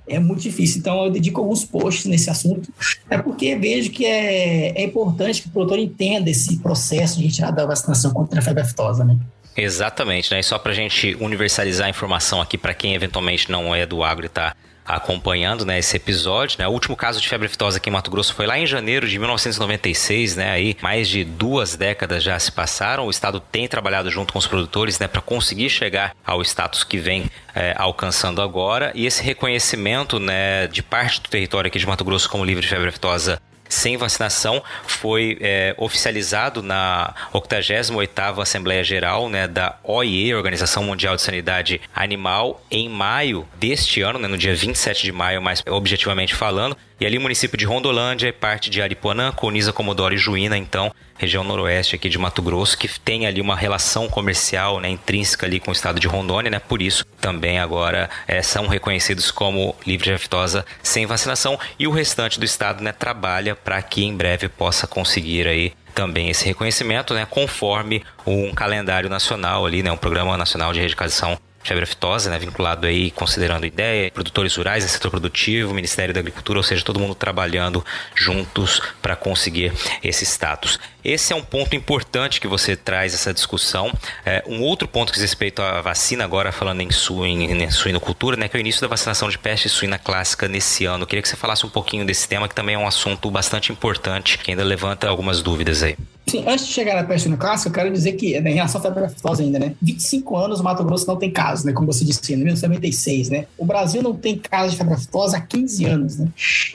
[0.06, 0.78] é muito difícil.
[0.80, 2.70] Então eu dedico alguns posts nesse assunto,
[3.08, 7.56] é porque vejo que é, é importante que o produtor entenda esse processo de retirada
[7.56, 9.16] da vacinação contra a febre aftosa, né?
[9.56, 10.40] Exatamente, né?
[10.40, 14.02] E só para a gente universalizar a informação aqui para quem eventualmente não é do
[14.02, 14.54] agro e está
[14.84, 16.58] acompanhando né, esse episódio.
[16.58, 16.68] Né?
[16.68, 19.18] O último caso de febre aftosa aqui em Mato Grosso foi lá em janeiro de
[19.18, 20.50] 1996, né?
[20.50, 23.06] Aí mais de duas décadas já se passaram.
[23.06, 26.98] O Estado tem trabalhado junto com os produtores né, para conseguir chegar ao status que
[26.98, 28.92] vem é, alcançando agora.
[28.94, 32.68] E esse reconhecimento né, de parte do território aqui de Mato Grosso como livre de
[32.68, 40.84] febre aftosa sem vacinação foi é, oficializado na 88ª Assembleia Geral né, da OIE, Organização
[40.84, 45.62] Mundial de Sanidade Animal, em maio deste ano, né, no dia 27 de maio, mais
[45.66, 46.76] objetivamente falando.
[47.00, 50.94] E ali o município de Rondolândia e parte de Aripuanã, Coniza, Comodoro e Juína, então,
[51.18, 55.58] região noroeste aqui de Mato Grosso, que tem ali uma relação comercial né, intrínseca ali
[55.58, 56.58] com o estado de Rondônia, né?
[56.58, 61.90] Por isso também agora é, são reconhecidos como livre de aftosa sem vacinação e o
[61.90, 67.14] restante do estado né, trabalha para que em breve possa conseguir aí também esse reconhecimento,
[67.14, 72.38] né, conforme um calendário nacional ali, né, um programa nacional de erradicação febre aftosa, né,
[72.38, 77.14] vinculado aí, considerando ideia, produtores rurais, setor produtivo, Ministério da Agricultura, ou seja, todo mundo
[77.14, 79.72] trabalhando juntos para conseguir
[80.02, 80.78] esse status.
[81.04, 83.92] Esse é um ponto importante que você traz essa discussão.
[84.24, 88.36] É, um outro ponto que diz respeito à vacina, agora falando em, suíno, em suinocultura,
[88.36, 91.02] né, que é o início da vacinação de peste suína clássica nesse ano.
[91.02, 93.70] Eu queria que você falasse um pouquinho desse tema, que também é um assunto bastante
[93.70, 95.94] importante, que ainda levanta algumas dúvidas aí.
[96.26, 98.82] Sim, antes de chegar na peste clássica, eu quero dizer que, né, em relação à
[98.82, 99.74] febre aftosa ainda, né?
[99.82, 101.72] 25 anos Mato Grosso não tem casos, né?
[101.72, 103.46] Como você disse, em 1996, né?
[103.58, 106.28] O Brasil não tem casos de febre aftosa há 15 anos, né?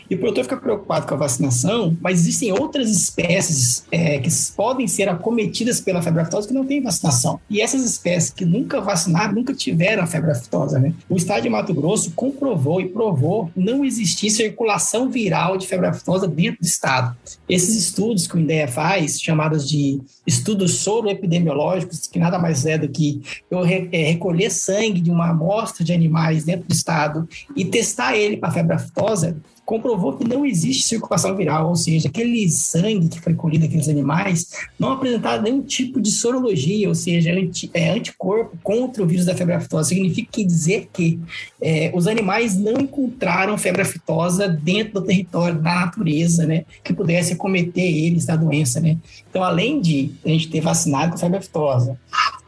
[0.07, 4.87] E o produtor fica preocupado com a vacinação, mas existem outras espécies é, que podem
[4.87, 7.39] ser acometidas pela febre aftosa que não têm vacinação.
[7.49, 10.93] E essas espécies que nunca vacinaram, nunca tiveram a febre aftosa, né?
[11.09, 16.27] O estado de Mato Grosso comprovou e provou não existir circulação viral de febre aftosa
[16.27, 17.17] dentro do estado.
[17.47, 22.77] Esses estudos que o INDEA faz, chamam chamadas de estudos soroepidemiológicos, que nada mais é
[22.77, 27.63] do que eu é, recolher sangue de uma amostra de animais dentro do estado e
[27.63, 29.37] testar ele para febre aftosa,
[29.69, 34.49] comprovou que não existe circulação viral, ou seja, aquele sangue que foi colhido daqueles animais
[34.79, 39.35] não apresentava nenhum tipo de sorologia, ou seja, anti, é, anticorpo contra o vírus da
[39.35, 39.89] febre aftosa.
[39.89, 41.19] Significa dizer que
[41.61, 47.33] é, os animais não encontraram febre aftosa dentro do território, da natureza, né, que pudesse
[47.33, 48.97] acometer eles da doença, né.
[49.29, 51.97] Então, além de a gente ter vacinado com febre aftosa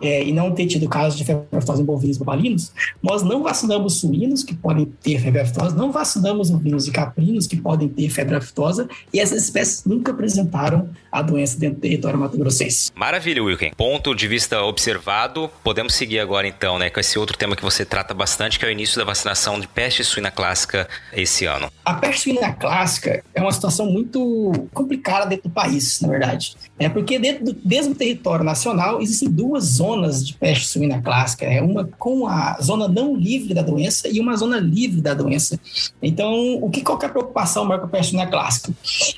[0.02, 3.44] é, e não ter tido casos de febre aftosa em bovinos e bovalinos, nós não
[3.44, 8.10] vacinamos suínos que podem ter febre aftosa, não vacinamos ovinos e caprinos que podem ter
[8.10, 12.92] febre aftosa e essas espécies nunca apresentaram a doença dentro do território mato-grossense.
[12.96, 13.74] Maravilha, Wilken.
[13.76, 15.50] Ponto de vista observado.
[15.64, 18.68] Podemos seguir agora então, né, com esse outro tema que você trata bastante, que é
[18.70, 21.72] o início da vacinação de peste suína clássica esse ano.
[21.86, 26.56] A peste suína clássica é uma situação muito complicada dentro do país, na verdade.
[26.82, 31.62] É porque dentro do mesmo território nacional existem duas zonas de peste suína clássica, é
[31.62, 35.60] uma com a zona não livre da doença e uma zona livre da doença.
[36.02, 38.74] Então, o que qual é a preocupação maior com a peste suína clássica?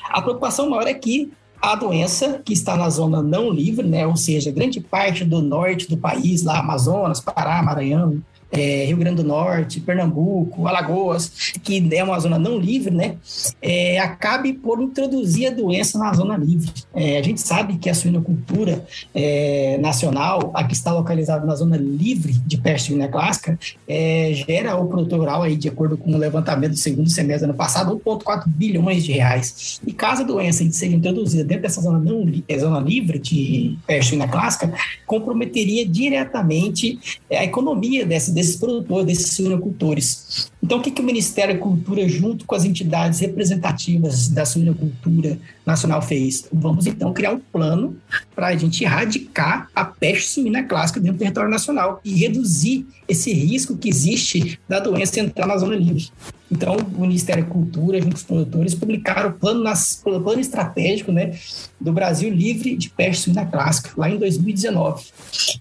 [0.10, 4.17] A preocupação maior é que a doença que está na zona não livre, né, ou
[4.17, 8.21] seja, grande parte do norte do país, lá Amazonas, Pará, Maranhão,
[8.54, 13.16] é, Rio Grande do Norte, Pernambuco, Alagoas, que é uma zona não livre, né,
[13.62, 16.72] é, acabe por introduzir a doença na zona livre.
[16.94, 21.78] É, a gente sabe que a suinocultura é, nacional, a que está localizada na zona
[21.78, 26.18] livre de peste suína clássica, é, gera o produtor rural, aí, de acordo com o
[26.18, 29.82] levantamento do segundo semestre do ano passado, 1,4 bilhões de reais.
[29.86, 34.10] E caso a doença seja introduzida dentro dessa zona, não, é, zona livre de peste
[34.10, 34.72] suína clássica,
[35.08, 37.00] comprometeria diretamente
[37.32, 40.52] a economia desse, desses produtores, desses suinocultores.
[40.62, 45.40] Então, o que, que o Ministério da Cultura, junto com as entidades representativas da suinocultura
[45.66, 46.48] nacional, fez?
[46.52, 47.96] Vamos, então, criar um plano
[48.36, 53.32] para a gente erradicar a peste suína clássica dentro do território nacional e reduzir esse
[53.34, 56.10] risco que existe da doença entrar na zona livre.
[56.54, 61.12] Então, o Ministério da Cultura, junto com os produtores, publicaram o plano, nas, plano estratégico
[61.12, 61.36] né,
[61.82, 65.04] do Brasil livre de peste suína clássica, lá em 2019.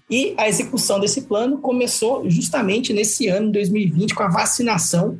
[0.07, 5.19] E a execução desse plano começou justamente nesse ano, 2020, com a vacinação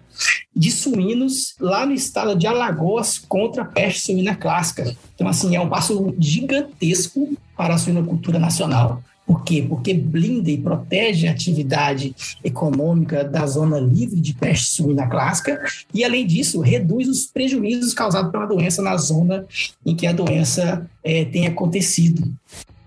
[0.55, 4.95] de suínos lá no estado de Alagoas contra a peste suína clássica.
[5.15, 9.01] Então, assim, é um passo gigantesco para a suinocultura nacional.
[9.25, 9.65] Por quê?
[9.67, 16.03] Porque blinda e protege a atividade econômica da zona livre de peste suína clássica e,
[16.03, 19.45] além disso, reduz os prejuízos causados pela doença na zona
[19.85, 22.33] em que a doença é, tem acontecido.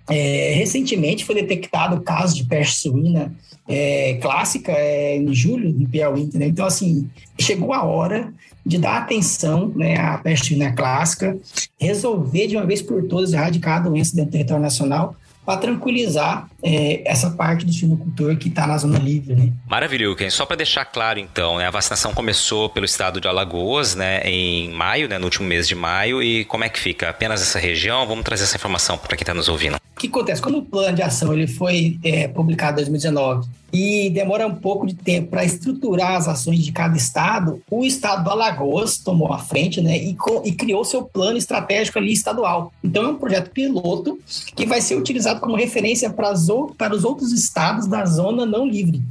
[0.08, 3.34] É, recentemente foi detectado o caso de peste suína
[3.66, 6.48] é, clássica é, em julho, no Piauí, entendeu?
[6.48, 8.32] Então, assim, chegou a hora
[8.64, 11.36] de dar atenção né, à peste suína clássica,
[11.80, 16.48] resolver de uma vez por todas erradicar a doença dentro do território nacional para tranquilizar
[16.62, 19.34] é, essa parte do suinocultor que está na zona livre.
[19.34, 19.52] Né?
[19.68, 20.30] Maravilha, Ken.
[20.30, 24.70] Só para deixar claro, então, né, a vacinação começou pelo estado de Alagoas né, em
[24.70, 27.10] maio, né, no último mês de maio, e como é que fica?
[27.10, 28.06] Apenas essa região?
[28.06, 29.76] Vamos trazer essa informação para quem está nos ouvindo.
[29.76, 30.42] O que acontece?
[30.42, 34.86] Como o plano de ação ele foi é, publicado em 2019 e demora um pouco
[34.86, 39.38] de tempo para estruturar as ações de cada estado, o estado do Alagoas tomou a
[39.38, 42.72] frente né, e, e criou seu plano estratégico ali estadual.
[42.82, 44.18] Então é um projeto piloto
[44.54, 46.45] que vai ser utilizado como referência para, as,
[46.76, 49.02] para os outros estados da zona não livre.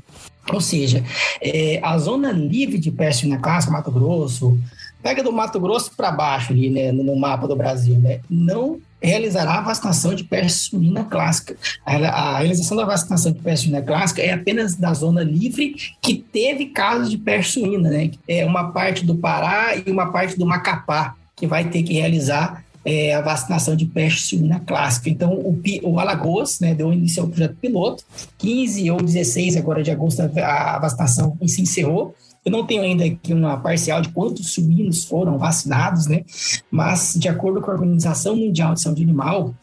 [0.51, 1.03] Ou seja,
[1.41, 4.59] é, a zona livre de peste na clássica, Mato Grosso,
[5.01, 9.59] pega do Mato Grosso para baixo ali, né, no mapa do Brasil, né, não realizará
[9.59, 11.55] a vacinação de peste suína clássica.
[11.85, 16.67] A, realização da vacinação de peste suína clássica é apenas da zona livre que teve
[16.67, 18.11] casos de peste suína, né?
[18.27, 22.64] É uma parte do Pará e uma parte do Macapá que vai ter que realizar
[22.85, 25.09] é, a vacinação de peste suína clássica.
[25.09, 28.03] Então, o, o Alagoas né, deu início ao projeto piloto,
[28.37, 32.13] 15 ou 16 agora de agosto a, vacinação se encerrou,
[32.45, 36.23] eu não tenho ainda aqui uma parcial de quantos suínos foram vacinados, né?
[36.69, 39.55] Mas, de acordo com a Organização Mundial de Saúde Animal,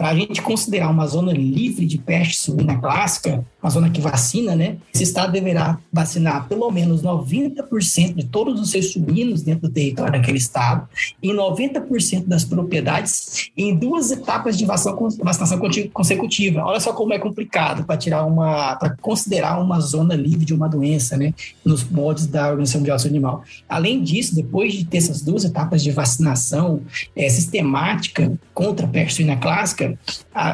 [0.00, 4.56] Para a gente considerar uma zona livre de peste suína clássica, uma zona que vacina,
[4.56, 4.78] né?
[4.94, 10.14] Esse estado deverá vacinar pelo menos 90% de todos os seus suínos dentro do território
[10.14, 10.88] daquele estado
[11.22, 15.60] e 90% das propriedades em duas etapas de vacinação
[15.92, 16.62] consecutiva.
[16.64, 20.66] Olha só como é complicado para tirar uma, para considerar uma zona livre de uma
[20.66, 21.34] doença, né?
[21.62, 23.44] Nos moldes da Organização Mundial do Animal.
[23.68, 26.80] Além disso, depois de ter essas duas etapas de vacinação
[27.14, 29.89] é, sistemática contra a peste suína clássica,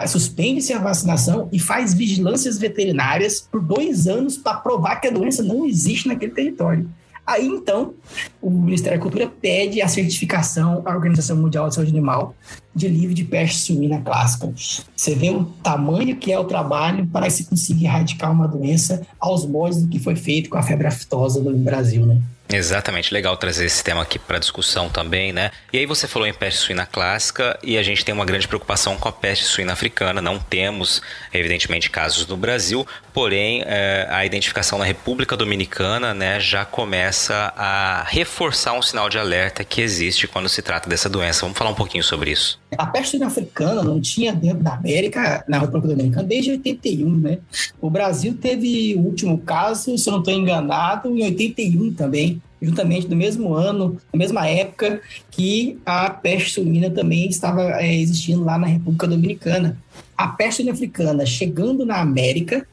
[0.07, 5.43] suspende-se a vacinação e faz vigilâncias veterinárias por dois anos para provar que a doença
[5.43, 6.89] não existe naquele território.
[7.27, 7.95] Aí, então,
[8.41, 12.37] o Ministério da Cultura pede a certificação à Organização Mundial de Saúde Animal
[12.73, 14.53] de livre de peste suína clássica.
[14.95, 19.45] Você vê o tamanho que é o trabalho para se conseguir erradicar uma doença aos
[19.45, 22.21] moldes do que foi feito com a febre aftosa no Brasil, né?
[22.49, 25.51] Exatamente, legal trazer esse tema aqui para discussão também, né?
[25.73, 28.97] E aí você falou em peste suína clássica e a gente tem uma grande preocupação
[28.97, 30.23] com a peste suína africana.
[30.23, 31.03] Não temos,
[31.35, 38.05] evidentemente, casos no Brasil, porém é, a identificação na República Dominicana, né, já começa a
[38.09, 41.41] reforçar um sinal de alerta que existe quando se trata dessa doença.
[41.41, 42.61] Vamos falar um pouquinho sobre isso.
[42.79, 47.39] A peste suína africana não tinha dentro da América, na República Dominicana, desde 81, né?
[47.81, 53.09] O Brasil teve o último caso, se eu não estou enganado, em 81 também juntamente
[53.09, 58.59] no mesmo ano, na mesma época que a peste suína também estava é, existindo lá
[58.59, 59.79] na República Dominicana.
[60.17, 62.67] A peste suína africana chegando na América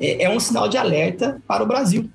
[0.00, 2.08] é, é um sinal de alerta para o Brasil.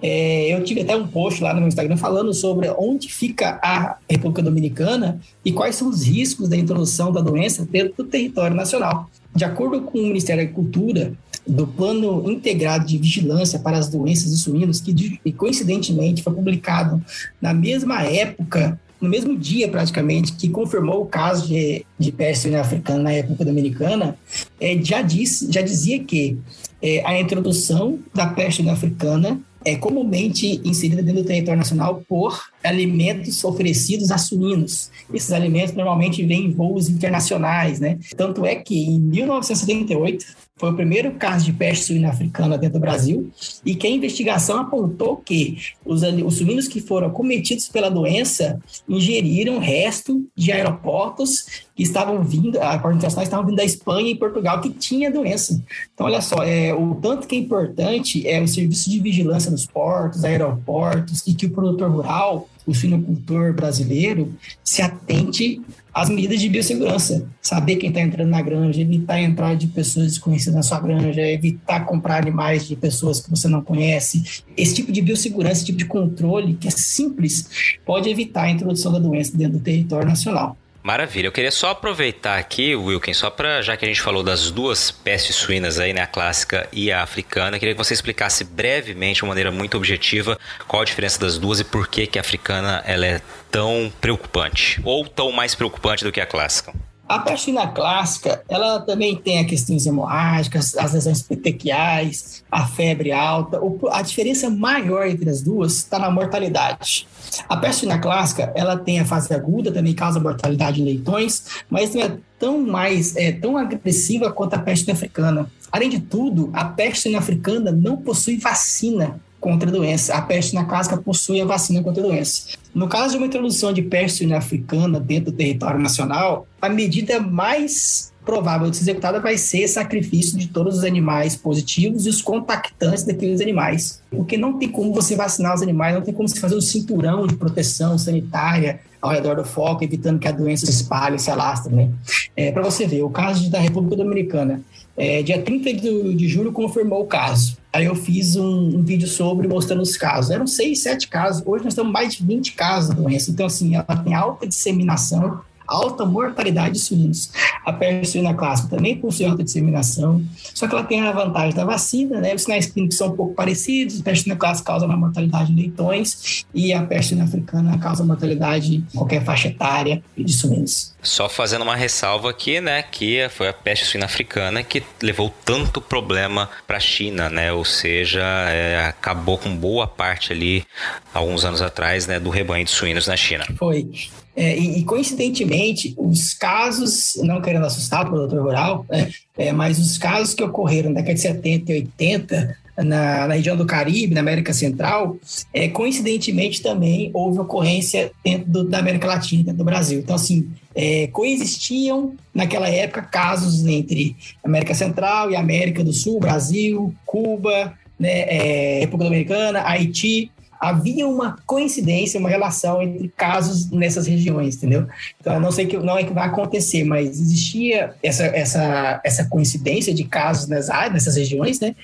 [0.00, 3.96] É, eu tive até um post lá no meu Instagram falando sobre onde fica a
[4.08, 9.10] República Dominicana e quais são os riscos da introdução da doença dentro do território nacional.
[9.34, 11.12] De acordo com o Ministério da Agricultura,
[11.46, 17.02] do Plano Integrado de Vigilância para as Doenças dos Suínos, que coincidentemente foi publicado
[17.40, 23.04] na mesma época, no mesmo dia praticamente, que confirmou o caso de, de peste africana
[23.04, 24.16] na época dominicana,
[24.60, 26.38] é, já, diz, já dizia que
[26.82, 33.42] é, a introdução da peste africana é comumente inserida dentro do território nacional por alimentos
[33.42, 34.92] oferecidos a suínos.
[35.12, 37.98] Esses alimentos normalmente vêm em voos internacionais, né?
[38.16, 40.24] Tanto é que em 1978
[40.58, 43.30] foi o primeiro caso de peste suína africana dentro do Brasil
[43.64, 49.58] e que a investigação apontou que os, os suínos que foram cometidos pela doença ingeriram
[49.58, 54.70] resto de aeroportos que estavam vindo, aeroportos internacionais estavam vindo da Espanha e Portugal que
[54.70, 55.62] tinha doença.
[55.92, 59.66] Então, olha só, é, o tanto que é importante é o serviço de vigilância nos
[59.66, 65.62] portos, aeroportos e que o produtor rural o suinocultor brasileiro se atente
[65.96, 67.26] às medidas de biossegurança.
[67.40, 71.22] Saber quem está entrando na granja, evitar a entrada de pessoas desconhecidas na sua granja,
[71.22, 74.44] evitar comprar animais de pessoas que você não conhece.
[74.54, 78.92] Esse tipo de biossegurança, esse tipo de controle, que é simples, pode evitar a introdução
[78.92, 80.54] da doença dentro do território nacional.
[80.86, 81.26] Maravilha.
[81.26, 84.88] Eu queria só aproveitar aqui, Wilkin, só para já que a gente falou das duas
[84.88, 89.24] pestes suínas aí, né, a clássica e a africana, queria que você explicasse brevemente, de
[89.24, 92.84] uma maneira muito objetiva, qual a diferença das duas e por que que a africana
[92.86, 93.20] ela é
[93.50, 96.72] tão preocupante ou tão mais preocupante do que a clássica.
[97.08, 103.60] A suína clássica, ela também tem as questões hemorrágicas, as lesões petequiais, a febre alta.
[103.90, 107.06] A diferença maior entre as duas está na mortalidade.
[107.48, 111.94] A peste suína clássica, ela tem a fase aguda, também causa mortalidade em leitões, mas
[111.94, 115.50] não é tão mais, é tão agressiva quanto a peste africana.
[115.70, 120.14] Além de tudo, a peste africana não possui vacina contra a doença.
[120.14, 122.48] A peste suína clássica possui a vacina contra a doença.
[122.74, 128.12] No caso de uma introdução de peste africana dentro do território nacional, a medida mais
[128.26, 133.04] provável de ser executada vai ser sacrifício de todos os animais positivos e os contactantes
[133.04, 134.02] daqueles animais.
[134.10, 137.26] Porque não tem como você vacinar os animais, não tem como você fazer um cinturão
[137.26, 141.72] de proteção sanitária ao redor do foco, evitando que a doença se espalhe, se alastre,
[141.72, 141.88] né?
[142.36, 144.60] É, Para você ver, o caso da República Dominicana,
[144.96, 147.56] é, dia 30 de, julho confirmou o caso.
[147.72, 150.30] Aí eu fiz um, um, vídeo sobre mostrando os casos.
[150.30, 151.42] Eram seis, sete casos.
[151.46, 153.30] Hoje nós temos mais de 20 casos da doença.
[153.30, 157.30] Então, assim, ela tem alta disseminação alta mortalidade de suínos.
[157.64, 160.24] A peste suína clássica também possui alta disseminação,
[160.54, 162.34] só que ela tem a vantagem da vacina, né?
[162.34, 165.56] Os sinais clínicos são um pouco parecidos, a peste suína clássica causa uma mortalidade em
[165.56, 170.94] leitões e a peste suína africana causa mortalidade em qualquer faixa etária de suínos.
[171.02, 175.80] Só fazendo uma ressalva aqui, né, que foi a peste suína africana que levou tanto
[175.80, 177.52] problema para a China, né?
[177.52, 180.64] Ou seja, é, acabou com boa parte ali
[181.12, 183.46] alguns anos atrás, né, do rebanho de suínos na China.
[183.56, 183.88] Foi.
[184.36, 189.78] É, e, e, coincidentemente, os casos, não querendo assustar o produtor rural, né, é, mas
[189.78, 194.14] os casos que ocorreram na década de 70 e 80 na, na, região do Caribe,
[194.14, 195.16] na América Central,
[195.54, 200.00] é, coincidentemente também houve ocorrência dentro do, da América Latina, dentro do Brasil.
[200.00, 204.14] Então, assim, é, coexistiam naquela época casos entre
[204.44, 210.30] América Central e América do Sul, Brasil, Cuba, né, é, República Dominicana, Haiti,
[210.60, 214.86] havia uma coincidência, uma relação entre casos nessas regiões, entendeu?
[215.20, 219.92] Então, não sei que não é que vai acontecer, mas existia essa, essa, essa coincidência
[219.92, 221.74] de casos nas áreas, nessas regiões, né?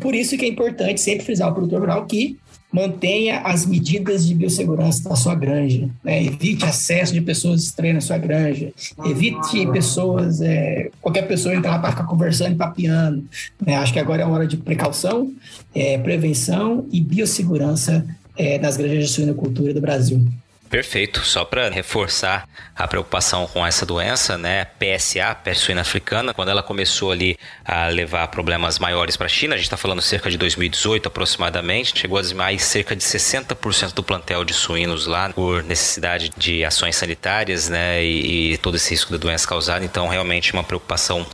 [0.00, 2.38] Por isso que é importante sempre frisar o produtor rural que
[2.72, 6.24] mantenha as medidas de biossegurança da sua granja, né?
[6.24, 8.72] evite acesso de pessoas estranhas na sua granja,
[9.04, 13.24] evite pessoas, é, qualquer pessoa entrar para ficar conversando e papiando.
[13.64, 13.76] Né?
[13.76, 15.30] Acho que agora é a hora de precaução,
[15.74, 18.06] é, prevenção e biossegurança
[18.38, 20.26] é, nas granjas de suinocultura do Brasil.
[20.72, 21.22] Perfeito.
[21.22, 24.64] Só para reforçar a preocupação com essa doença, né?
[24.64, 29.52] PSA, peste suína africana, quando ela começou ali a levar problemas maiores para a China,
[29.52, 34.02] a gente está falando cerca de 2018 aproximadamente, chegou a dizimar cerca de 60% do
[34.02, 38.02] plantel de suínos lá por necessidade de ações sanitárias, né?
[38.02, 39.84] E, e todo esse risco da doença causada.
[39.84, 41.26] Então, realmente uma preocupação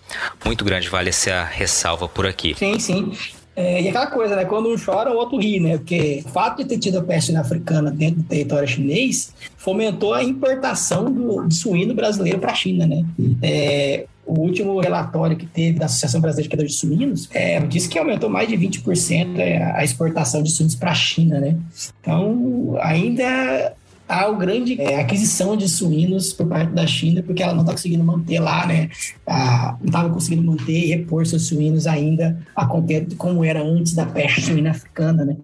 [0.45, 2.57] muito grande vale essa ressalva por aqui.
[2.59, 3.17] Sim, sim.
[3.59, 4.45] É, e aquela coisa, né?
[4.45, 5.79] Quando um chora, o outro ri, né?
[5.79, 10.23] Porque o fato de ter tido a peste africana dentro do território chinês fomentou a
[10.23, 13.05] importação do, de suíno brasileiro para a China, né?
[13.43, 17.89] É, o último relatório que teve da Associação Brasileira de Criadores de Suínos é, disse
[17.89, 21.57] que aumentou mais de 20% a exportação de suínos para a China, né?
[22.01, 23.75] Então, ainda
[24.09, 28.03] o grande é, aquisição de suínos por parte da China, porque ela não está conseguindo
[28.03, 28.89] manter lá, né?
[29.27, 33.95] A, não estava conseguindo manter e repor seus suínos ainda a contento como era antes
[33.95, 35.37] da peste suína africana, né?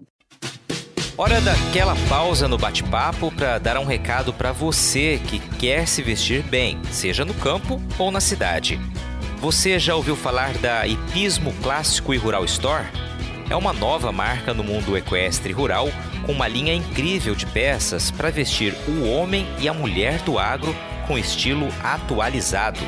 [1.17, 6.43] Hora daquela pausa no bate-papo para dar um recado para você que quer se vestir
[6.43, 8.77] bem, seja no campo ou na cidade.
[9.39, 12.85] Você já ouviu falar da Hipismo Clássico e Rural Store?
[13.49, 15.87] É uma nova marca no mundo equestre rural
[16.25, 20.75] com uma linha incrível de peças para vestir o homem e a mulher do agro
[21.07, 22.79] com estilo atualizado.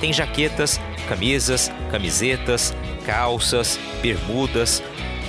[0.00, 2.74] Tem jaquetas, camisas, camisetas,
[3.04, 4.82] calças, bermudas,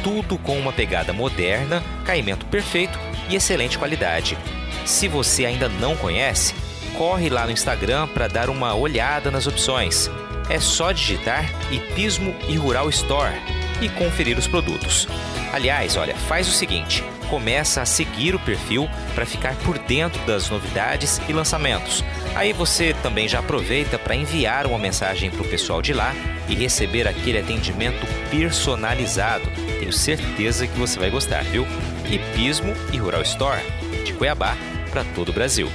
[0.04, 2.98] tudo com uma pegada moderna, caimento perfeito
[3.30, 4.38] e excelente qualidade.
[4.86, 6.54] Se você ainda não conhece,
[6.98, 10.10] corre lá no Instagram para dar uma olhada nas opções.
[10.50, 13.36] É só digitar Hipismo e Rural Store
[13.82, 15.08] e conferir os produtos.
[15.54, 20.50] Aliás, olha, faz o seguinte: começa a seguir o perfil para ficar por dentro das
[20.50, 22.04] novidades e lançamentos.
[22.36, 26.14] Aí você também já aproveita para enviar uma mensagem para o pessoal de lá
[26.48, 29.50] e receber aquele atendimento personalizado.
[29.80, 31.66] Tenho certeza que você vai gostar, viu?
[32.10, 33.62] Hipismo e Rural Store,
[34.04, 34.58] de Cuiabá
[34.92, 35.70] para todo o Brasil.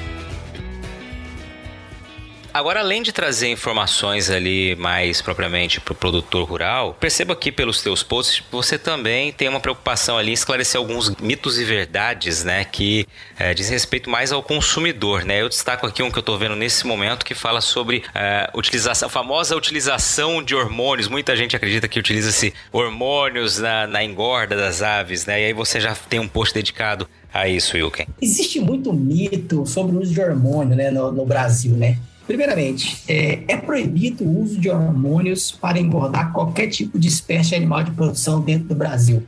[2.54, 7.82] Agora, além de trazer informações ali mais propriamente para o produtor rural, perceba aqui pelos
[7.82, 12.64] teus posts você também tem uma preocupação ali em esclarecer alguns mitos e verdades, né,
[12.64, 15.42] que é, diz respeito mais ao consumidor, né?
[15.42, 19.08] Eu destaco aqui um que eu estou vendo nesse momento que fala sobre é, utilização,
[19.08, 21.08] a famosa utilização de hormônios.
[21.08, 25.42] Muita gente acredita que utiliza-se hormônios na, na engorda das aves, né?
[25.42, 28.06] E aí você já tem um post dedicado a isso, Wilken.
[28.22, 31.98] Existe muito mito sobre o uso de hormônio, né, no, no Brasil, né?
[32.26, 37.82] Primeiramente, é, é, proibido o uso de hormônios para engordar qualquer tipo de espécie animal
[37.82, 39.22] de produção dentro do Brasil.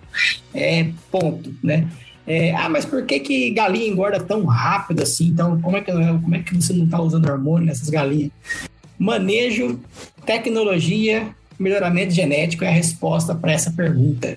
[0.55, 1.89] É ponto, né?
[2.27, 5.29] É, ah, mas por que, que galinha engorda tão rápido assim?
[5.29, 8.33] Então, como é que, como é que você não está usando hormônio nessas galinhas?
[8.99, 9.79] Manejo,
[10.25, 11.29] tecnologia,
[11.59, 14.37] melhoramento genético é a resposta para essa pergunta.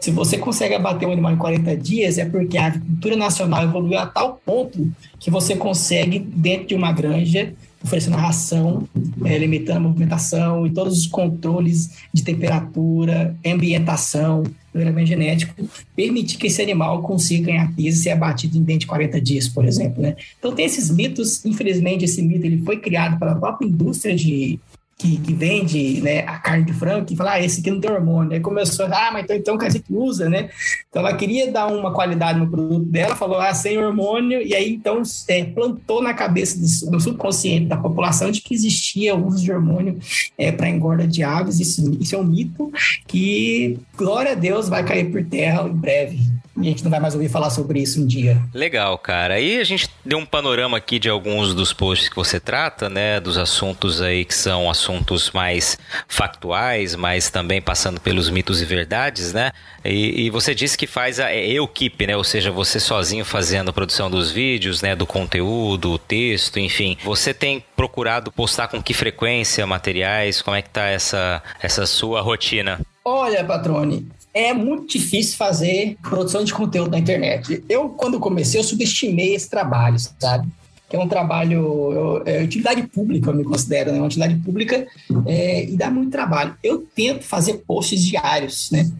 [0.00, 3.98] Se você consegue abater um animal em 40 dias, é porque a agricultura nacional evoluiu
[3.98, 4.90] a tal ponto
[5.20, 7.54] que você consegue, dentro de uma granja,
[7.84, 8.88] oferecendo ração,
[9.24, 16.46] é, limitando a movimentação e todos os controles de temperatura, ambientação, melhoramento genético, permitir que
[16.46, 20.02] esse animal consiga ganhar peso e ser abatido em dentro de 40 dias, por exemplo.
[20.02, 20.16] Né?
[20.38, 24.58] Então tem esses mitos, infelizmente esse mito ele foi criado pela própria indústria de,
[25.02, 27.90] que, que, vende né, a carne de frango, que fala, ah, esse aqui não tem
[27.90, 28.32] hormônio.
[28.32, 30.48] Aí começou, ah, mas então, então quer dizer que usa, né?
[30.88, 34.72] Então ela queria dar uma qualidade no produto dela, falou, ah, sem hormônio, e aí
[34.72, 39.42] então é, plantou na cabeça do, do, subconsciente da população de que existia o uso
[39.42, 39.98] de hormônio
[40.38, 41.58] é, para engorda de aves.
[41.58, 42.70] Isso, isso é um mito
[43.08, 47.00] que, glória a Deus, vai cair por terra em breve e a gente não vai
[47.00, 48.40] mais ouvir falar sobre isso um dia.
[48.52, 49.34] Legal, cara.
[49.34, 53.18] Aí a gente deu um panorama aqui de alguns dos posts que você trata, né?
[53.20, 59.32] Dos assuntos aí que são assuntos mais factuais, mas também passando pelos mitos e verdades,
[59.32, 59.50] né?
[59.82, 62.16] E, e você disse que faz a é equipe, né?
[62.16, 64.94] Ou seja, você sozinho fazendo a produção dos vídeos, né?
[64.94, 66.98] Do conteúdo, texto, enfim.
[67.02, 70.42] Você tem procurado postar com que frequência materiais?
[70.42, 72.78] Como é que tá essa, essa sua rotina?
[73.04, 77.62] Olha, Patrone, é muito difícil fazer produção de conteúdo na internet.
[77.68, 80.48] Eu, quando comecei, eu subestimei esse trabalho, sabe?
[80.92, 83.96] que é um trabalho, é utilidade pública, eu me considero, né?
[83.96, 84.86] Uma utilidade pública
[85.24, 86.54] é, e dá muito trabalho.
[86.62, 88.92] Eu tento fazer posts diários, né?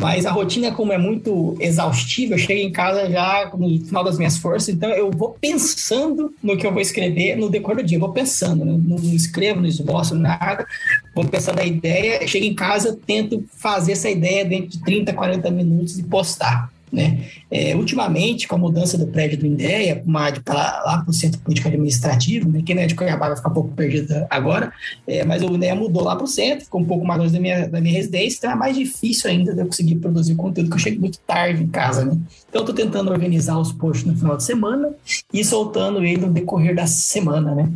[0.00, 4.16] Mas a rotina, como é muito exaustiva, eu chego em casa já no final das
[4.16, 7.96] minhas forças, então eu vou pensando no que eu vou escrever no decorrer do dia.
[7.96, 8.80] Eu vou pensando, né?
[8.82, 10.66] não, escrevo, não esboço, nada.
[11.14, 15.50] Vou pensando a ideia, chego em casa, tento fazer essa ideia dentro de 30, 40
[15.50, 16.70] minutos e postar.
[16.92, 17.24] Né?
[17.50, 20.02] É, ultimamente, com a mudança do prédio do INDEA
[20.44, 22.62] para lá para o Centro Político Administrativo, né?
[22.64, 24.72] quem não é de Cuiabá vai ficar um pouco perdido agora,
[25.06, 27.38] é, mas o INDEA mudou lá para o centro, ficou um pouco mais longe da
[27.38, 30.80] minha, da minha residência, então é mais difícil ainda de eu conseguir produzir conteúdo, porque
[30.80, 32.04] eu chego muito tarde em casa.
[32.04, 32.18] Né?
[32.48, 34.90] Então, estou tentando organizar os posts no final de semana
[35.32, 37.54] e soltando ele no decorrer da semana.
[37.54, 37.70] Né?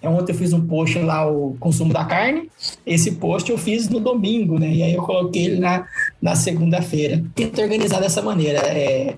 [0.00, 2.48] É, ontem eu fiz um post lá, o consumo da carne.
[2.86, 4.70] Esse post eu fiz no domingo, né?
[4.70, 5.86] E aí eu coloquei ele na,
[6.22, 7.22] na segunda-feira.
[7.34, 8.60] Tento organizar dessa maneira.
[8.60, 9.14] É,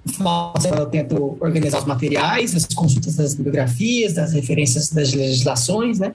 [0.76, 6.14] eu tento organizar os materiais, as consultas das bibliografias, das referências das legislações, né?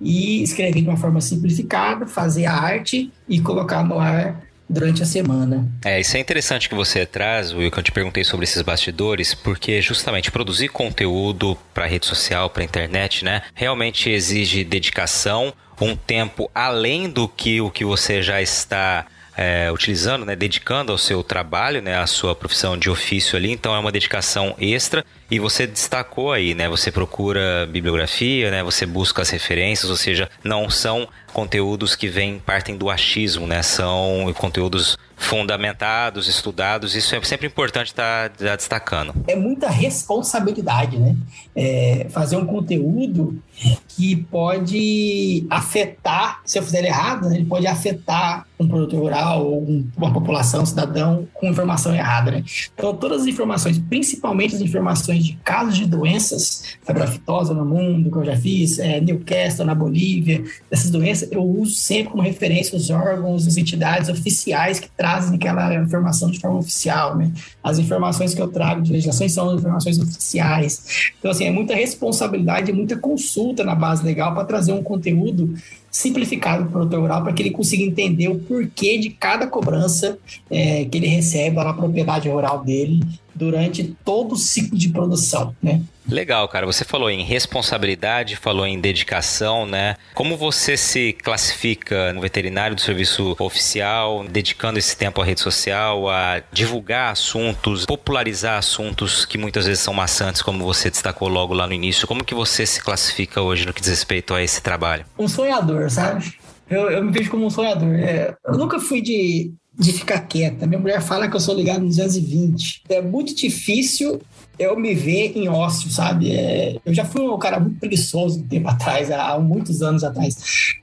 [0.00, 5.06] E escrever de uma forma simplificada, fazer a arte e colocar no ar durante a
[5.06, 5.68] semana.
[5.84, 9.34] É, isso é interessante que você traz, Will, que eu te perguntei sobre esses bastidores,
[9.34, 16.50] porque justamente produzir conteúdo para rede social, para internet, né, realmente exige dedicação, um tempo
[16.54, 19.06] além do que o que você já está
[19.36, 23.74] é, utilizando, né, dedicando ao seu trabalho, né, à sua profissão de ofício ali, então
[23.74, 29.22] é uma dedicação extra e você destacou aí, né, você procura bibliografia, né, você busca
[29.22, 34.96] as referências, ou seja, não são conteúdos que vêm, partem do achismo, né, são conteúdos
[35.16, 39.14] fundamentados, estudados, isso é sempre importante estar tá, destacando.
[39.26, 41.16] É muita responsabilidade, né?
[41.54, 43.40] É fazer um conteúdo
[43.88, 47.36] que pode afetar, se eu fizer errado, né?
[47.36, 52.44] ele pode afetar um produtor rural ou uma população, um cidadão com informação errada, né?
[52.74, 58.10] Então, todas as informações, principalmente as informações de casos de doenças, febre aftosa no mundo,
[58.10, 62.76] que eu já fiz, é, Newcastle na Bolívia, essas doenças, eu uso sempre como referência
[62.76, 67.32] os órgãos, as entidades oficiais que trazem aquela informação de forma oficial, né?
[67.62, 71.12] As informações que eu trago de legislações são informações oficiais.
[71.18, 75.54] Então, assim, é muita responsabilidade, muita consulta na base legal para trazer um conteúdo
[75.94, 80.18] simplificado para o produtor rural para que ele consiga entender o porquê de cada cobrança
[80.50, 83.00] é, que ele recebe lá na propriedade rural dele
[83.34, 85.82] durante todo o ciclo de produção, né?
[86.08, 86.66] Legal, cara.
[86.66, 89.96] Você falou em responsabilidade, falou em dedicação, né?
[90.14, 96.08] Como você se classifica no veterinário do serviço oficial, dedicando esse tempo à rede social,
[96.10, 101.66] a divulgar assuntos, popularizar assuntos que muitas vezes são maçantes, como você destacou logo lá
[101.66, 102.06] no início?
[102.06, 105.06] Como que você se classifica hoje no que diz respeito a esse trabalho?
[105.18, 106.34] Um sonhador, sabe?
[106.68, 107.94] Eu, eu me vejo como um sonhador.
[107.94, 110.66] É, eu nunca fui de de ficar quieta.
[110.66, 112.82] Minha mulher fala que eu sou ligado no 220.
[112.88, 114.20] É muito difícil
[114.58, 116.30] eu me ver em ócio, sabe?
[116.30, 120.36] É, eu já fui um cara muito preguiçoso um tempo atrás, há, muitos anos atrás.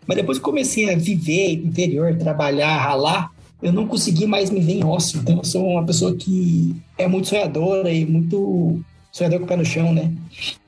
[0.05, 3.31] Mas depois que comecei a viver interior, trabalhar, ralar,
[3.61, 5.19] eu não consegui mais me ver em ócio.
[5.19, 9.57] Então eu sou uma pessoa que é muito sonhadora e muito sonhador com o pé
[9.57, 10.11] no chão, né?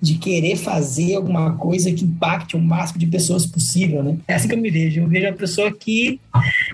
[0.01, 4.17] De querer fazer alguma coisa que impacte o máximo de pessoas possível, né?
[4.27, 5.01] É assim que eu me vejo.
[5.01, 6.19] Eu vejo a pessoa que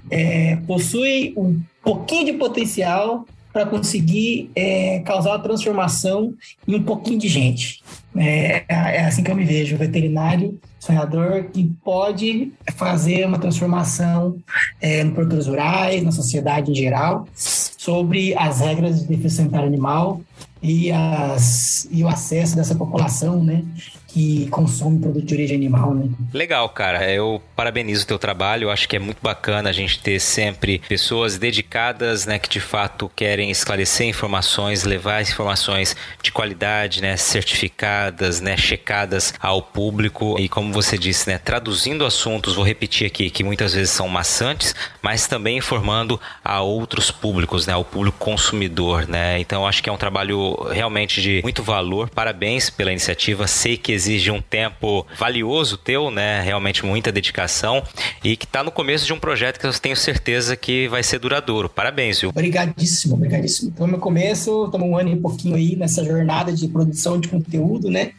[0.09, 6.34] é, possui um pouquinho de potencial para conseguir é, causar a transformação
[6.67, 7.82] em um pouquinho de gente.
[8.15, 14.38] É, é, assim que eu me vejo, veterinário, sonhador que pode fazer uma transformação
[14.80, 20.22] é, no produtos rurais, na sociedade em geral, sobre as regras de defesa sanitária animal
[20.62, 23.64] e, as, e o acesso dessa população, né,
[24.07, 26.10] que consome produto de origem animal, né?
[26.34, 27.10] Legal, cara.
[27.12, 28.66] Eu parabenizo o teu trabalho.
[28.66, 32.60] Eu acho que é muito bacana a gente ter sempre pessoas dedicadas, né, que de
[32.60, 40.49] fato querem esclarecer informações, levar informações de qualidade, né, certificadas, né, checadas ao público e
[40.49, 45.28] como você disse, né, traduzindo assuntos, vou repetir aqui que muitas vezes são maçantes, mas
[45.28, 49.39] também informando a outros públicos, né, ao público consumidor, né?
[49.39, 52.10] Então acho que é um trabalho realmente de muito valor.
[52.10, 53.47] Parabéns pela iniciativa.
[53.47, 56.41] Sei que exige um tempo valioso teu, né?
[56.41, 57.84] Realmente muita dedicação
[58.24, 61.20] e que está no começo de um projeto que eu tenho certeza que vai ser
[61.20, 61.70] duradouro.
[61.70, 62.30] Parabéns, viu?
[62.30, 63.70] Obrigadíssimo, obrigadíssimo.
[63.70, 67.89] Estamos no começo, estamos um ano e pouquinho aí nessa jornada de produção de conteúdo,
[67.89, 68.12] né?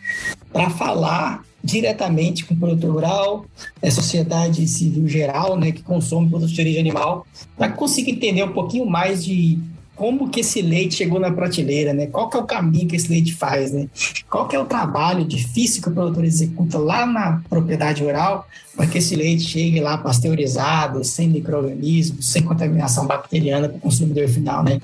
[0.53, 3.45] Para falar diretamente com o produtor rural,
[3.83, 7.27] a sociedade civil geral, né, que consome produtos de origem animal,
[7.57, 9.59] para conseguir entender um pouquinho mais de
[10.01, 12.07] como que esse leite chegou na prateleira, né?
[12.07, 13.87] Qual que é o caminho que esse leite faz, né?
[14.31, 18.87] Qual que é o trabalho difícil que o produtor executa lá na propriedade rural para
[18.87, 24.65] que esse leite chegue lá pasteurizado, sem micro-organismos, sem contaminação bacteriana para o consumidor final,
[24.65, 24.81] né?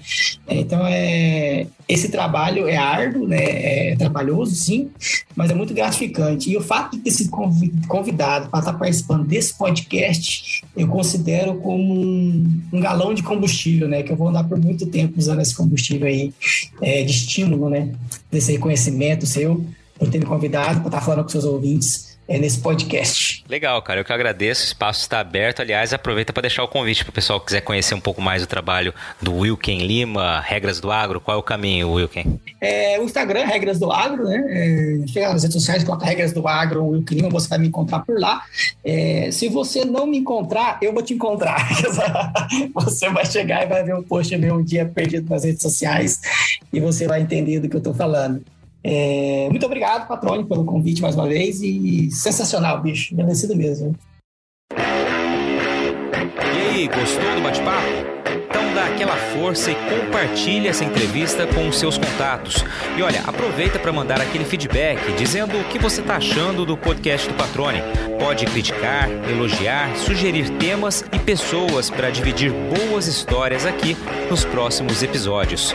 [0.46, 3.92] Então, é, esse trabalho é árduo, né?
[3.92, 4.90] É trabalhoso, sim,
[5.34, 6.50] mas é muito gratificante.
[6.50, 7.30] E o fato de ter sido
[7.88, 14.02] convidado para estar participando desse podcast, eu considero como um, um galão de combustível, né?
[14.02, 16.32] Que eu vou andar por muito tempo usando esse combustível aí
[16.80, 17.92] é, de estímulo, né?
[18.30, 19.64] Desse reconhecimento seu,
[19.98, 23.44] por ter me convidado, para estar falando com seus ouvintes é, nesse podcast.
[23.48, 24.00] Legal, cara.
[24.00, 24.62] Eu que agradeço.
[24.62, 25.60] O espaço está aberto.
[25.60, 28.42] Aliás, aproveita para deixar o convite para o pessoal que quiser conhecer um pouco mais
[28.42, 31.20] do trabalho do Wilken Lima, Regras do Agro.
[31.20, 32.40] Qual é o caminho, Wilken?
[32.60, 34.44] É, o Instagram, Regras do Agro, né?
[34.48, 38.00] É, chega nas redes sociais, coloca Regras do Agro, Wilken Lima, você vai me encontrar
[38.00, 38.42] por lá.
[38.84, 41.56] É, se você não me encontrar, eu vou te encontrar.
[42.74, 46.20] você vai chegar e vai ver um post meu um dia perdido nas redes sociais
[46.72, 48.42] e você vai entender do que eu estou falando.
[48.88, 53.16] É, muito obrigado, Patrone, pelo convite mais uma vez e sensacional, bicho.
[53.16, 53.96] Merecido mesmo.
[54.72, 57.88] E aí, gostou do bate-papo?
[58.48, 62.64] Então dá aquela força e compartilha essa entrevista com os seus contatos.
[62.96, 67.28] E olha, aproveita para mandar aquele feedback dizendo o que você está achando do podcast
[67.28, 67.82] do Patrone.
[68.20, 73.96] Pode criticar, elogiar, sugerir temas e pessoas para dividir boas histórias aqui
[74.30, 75.74] nos próximos episódios.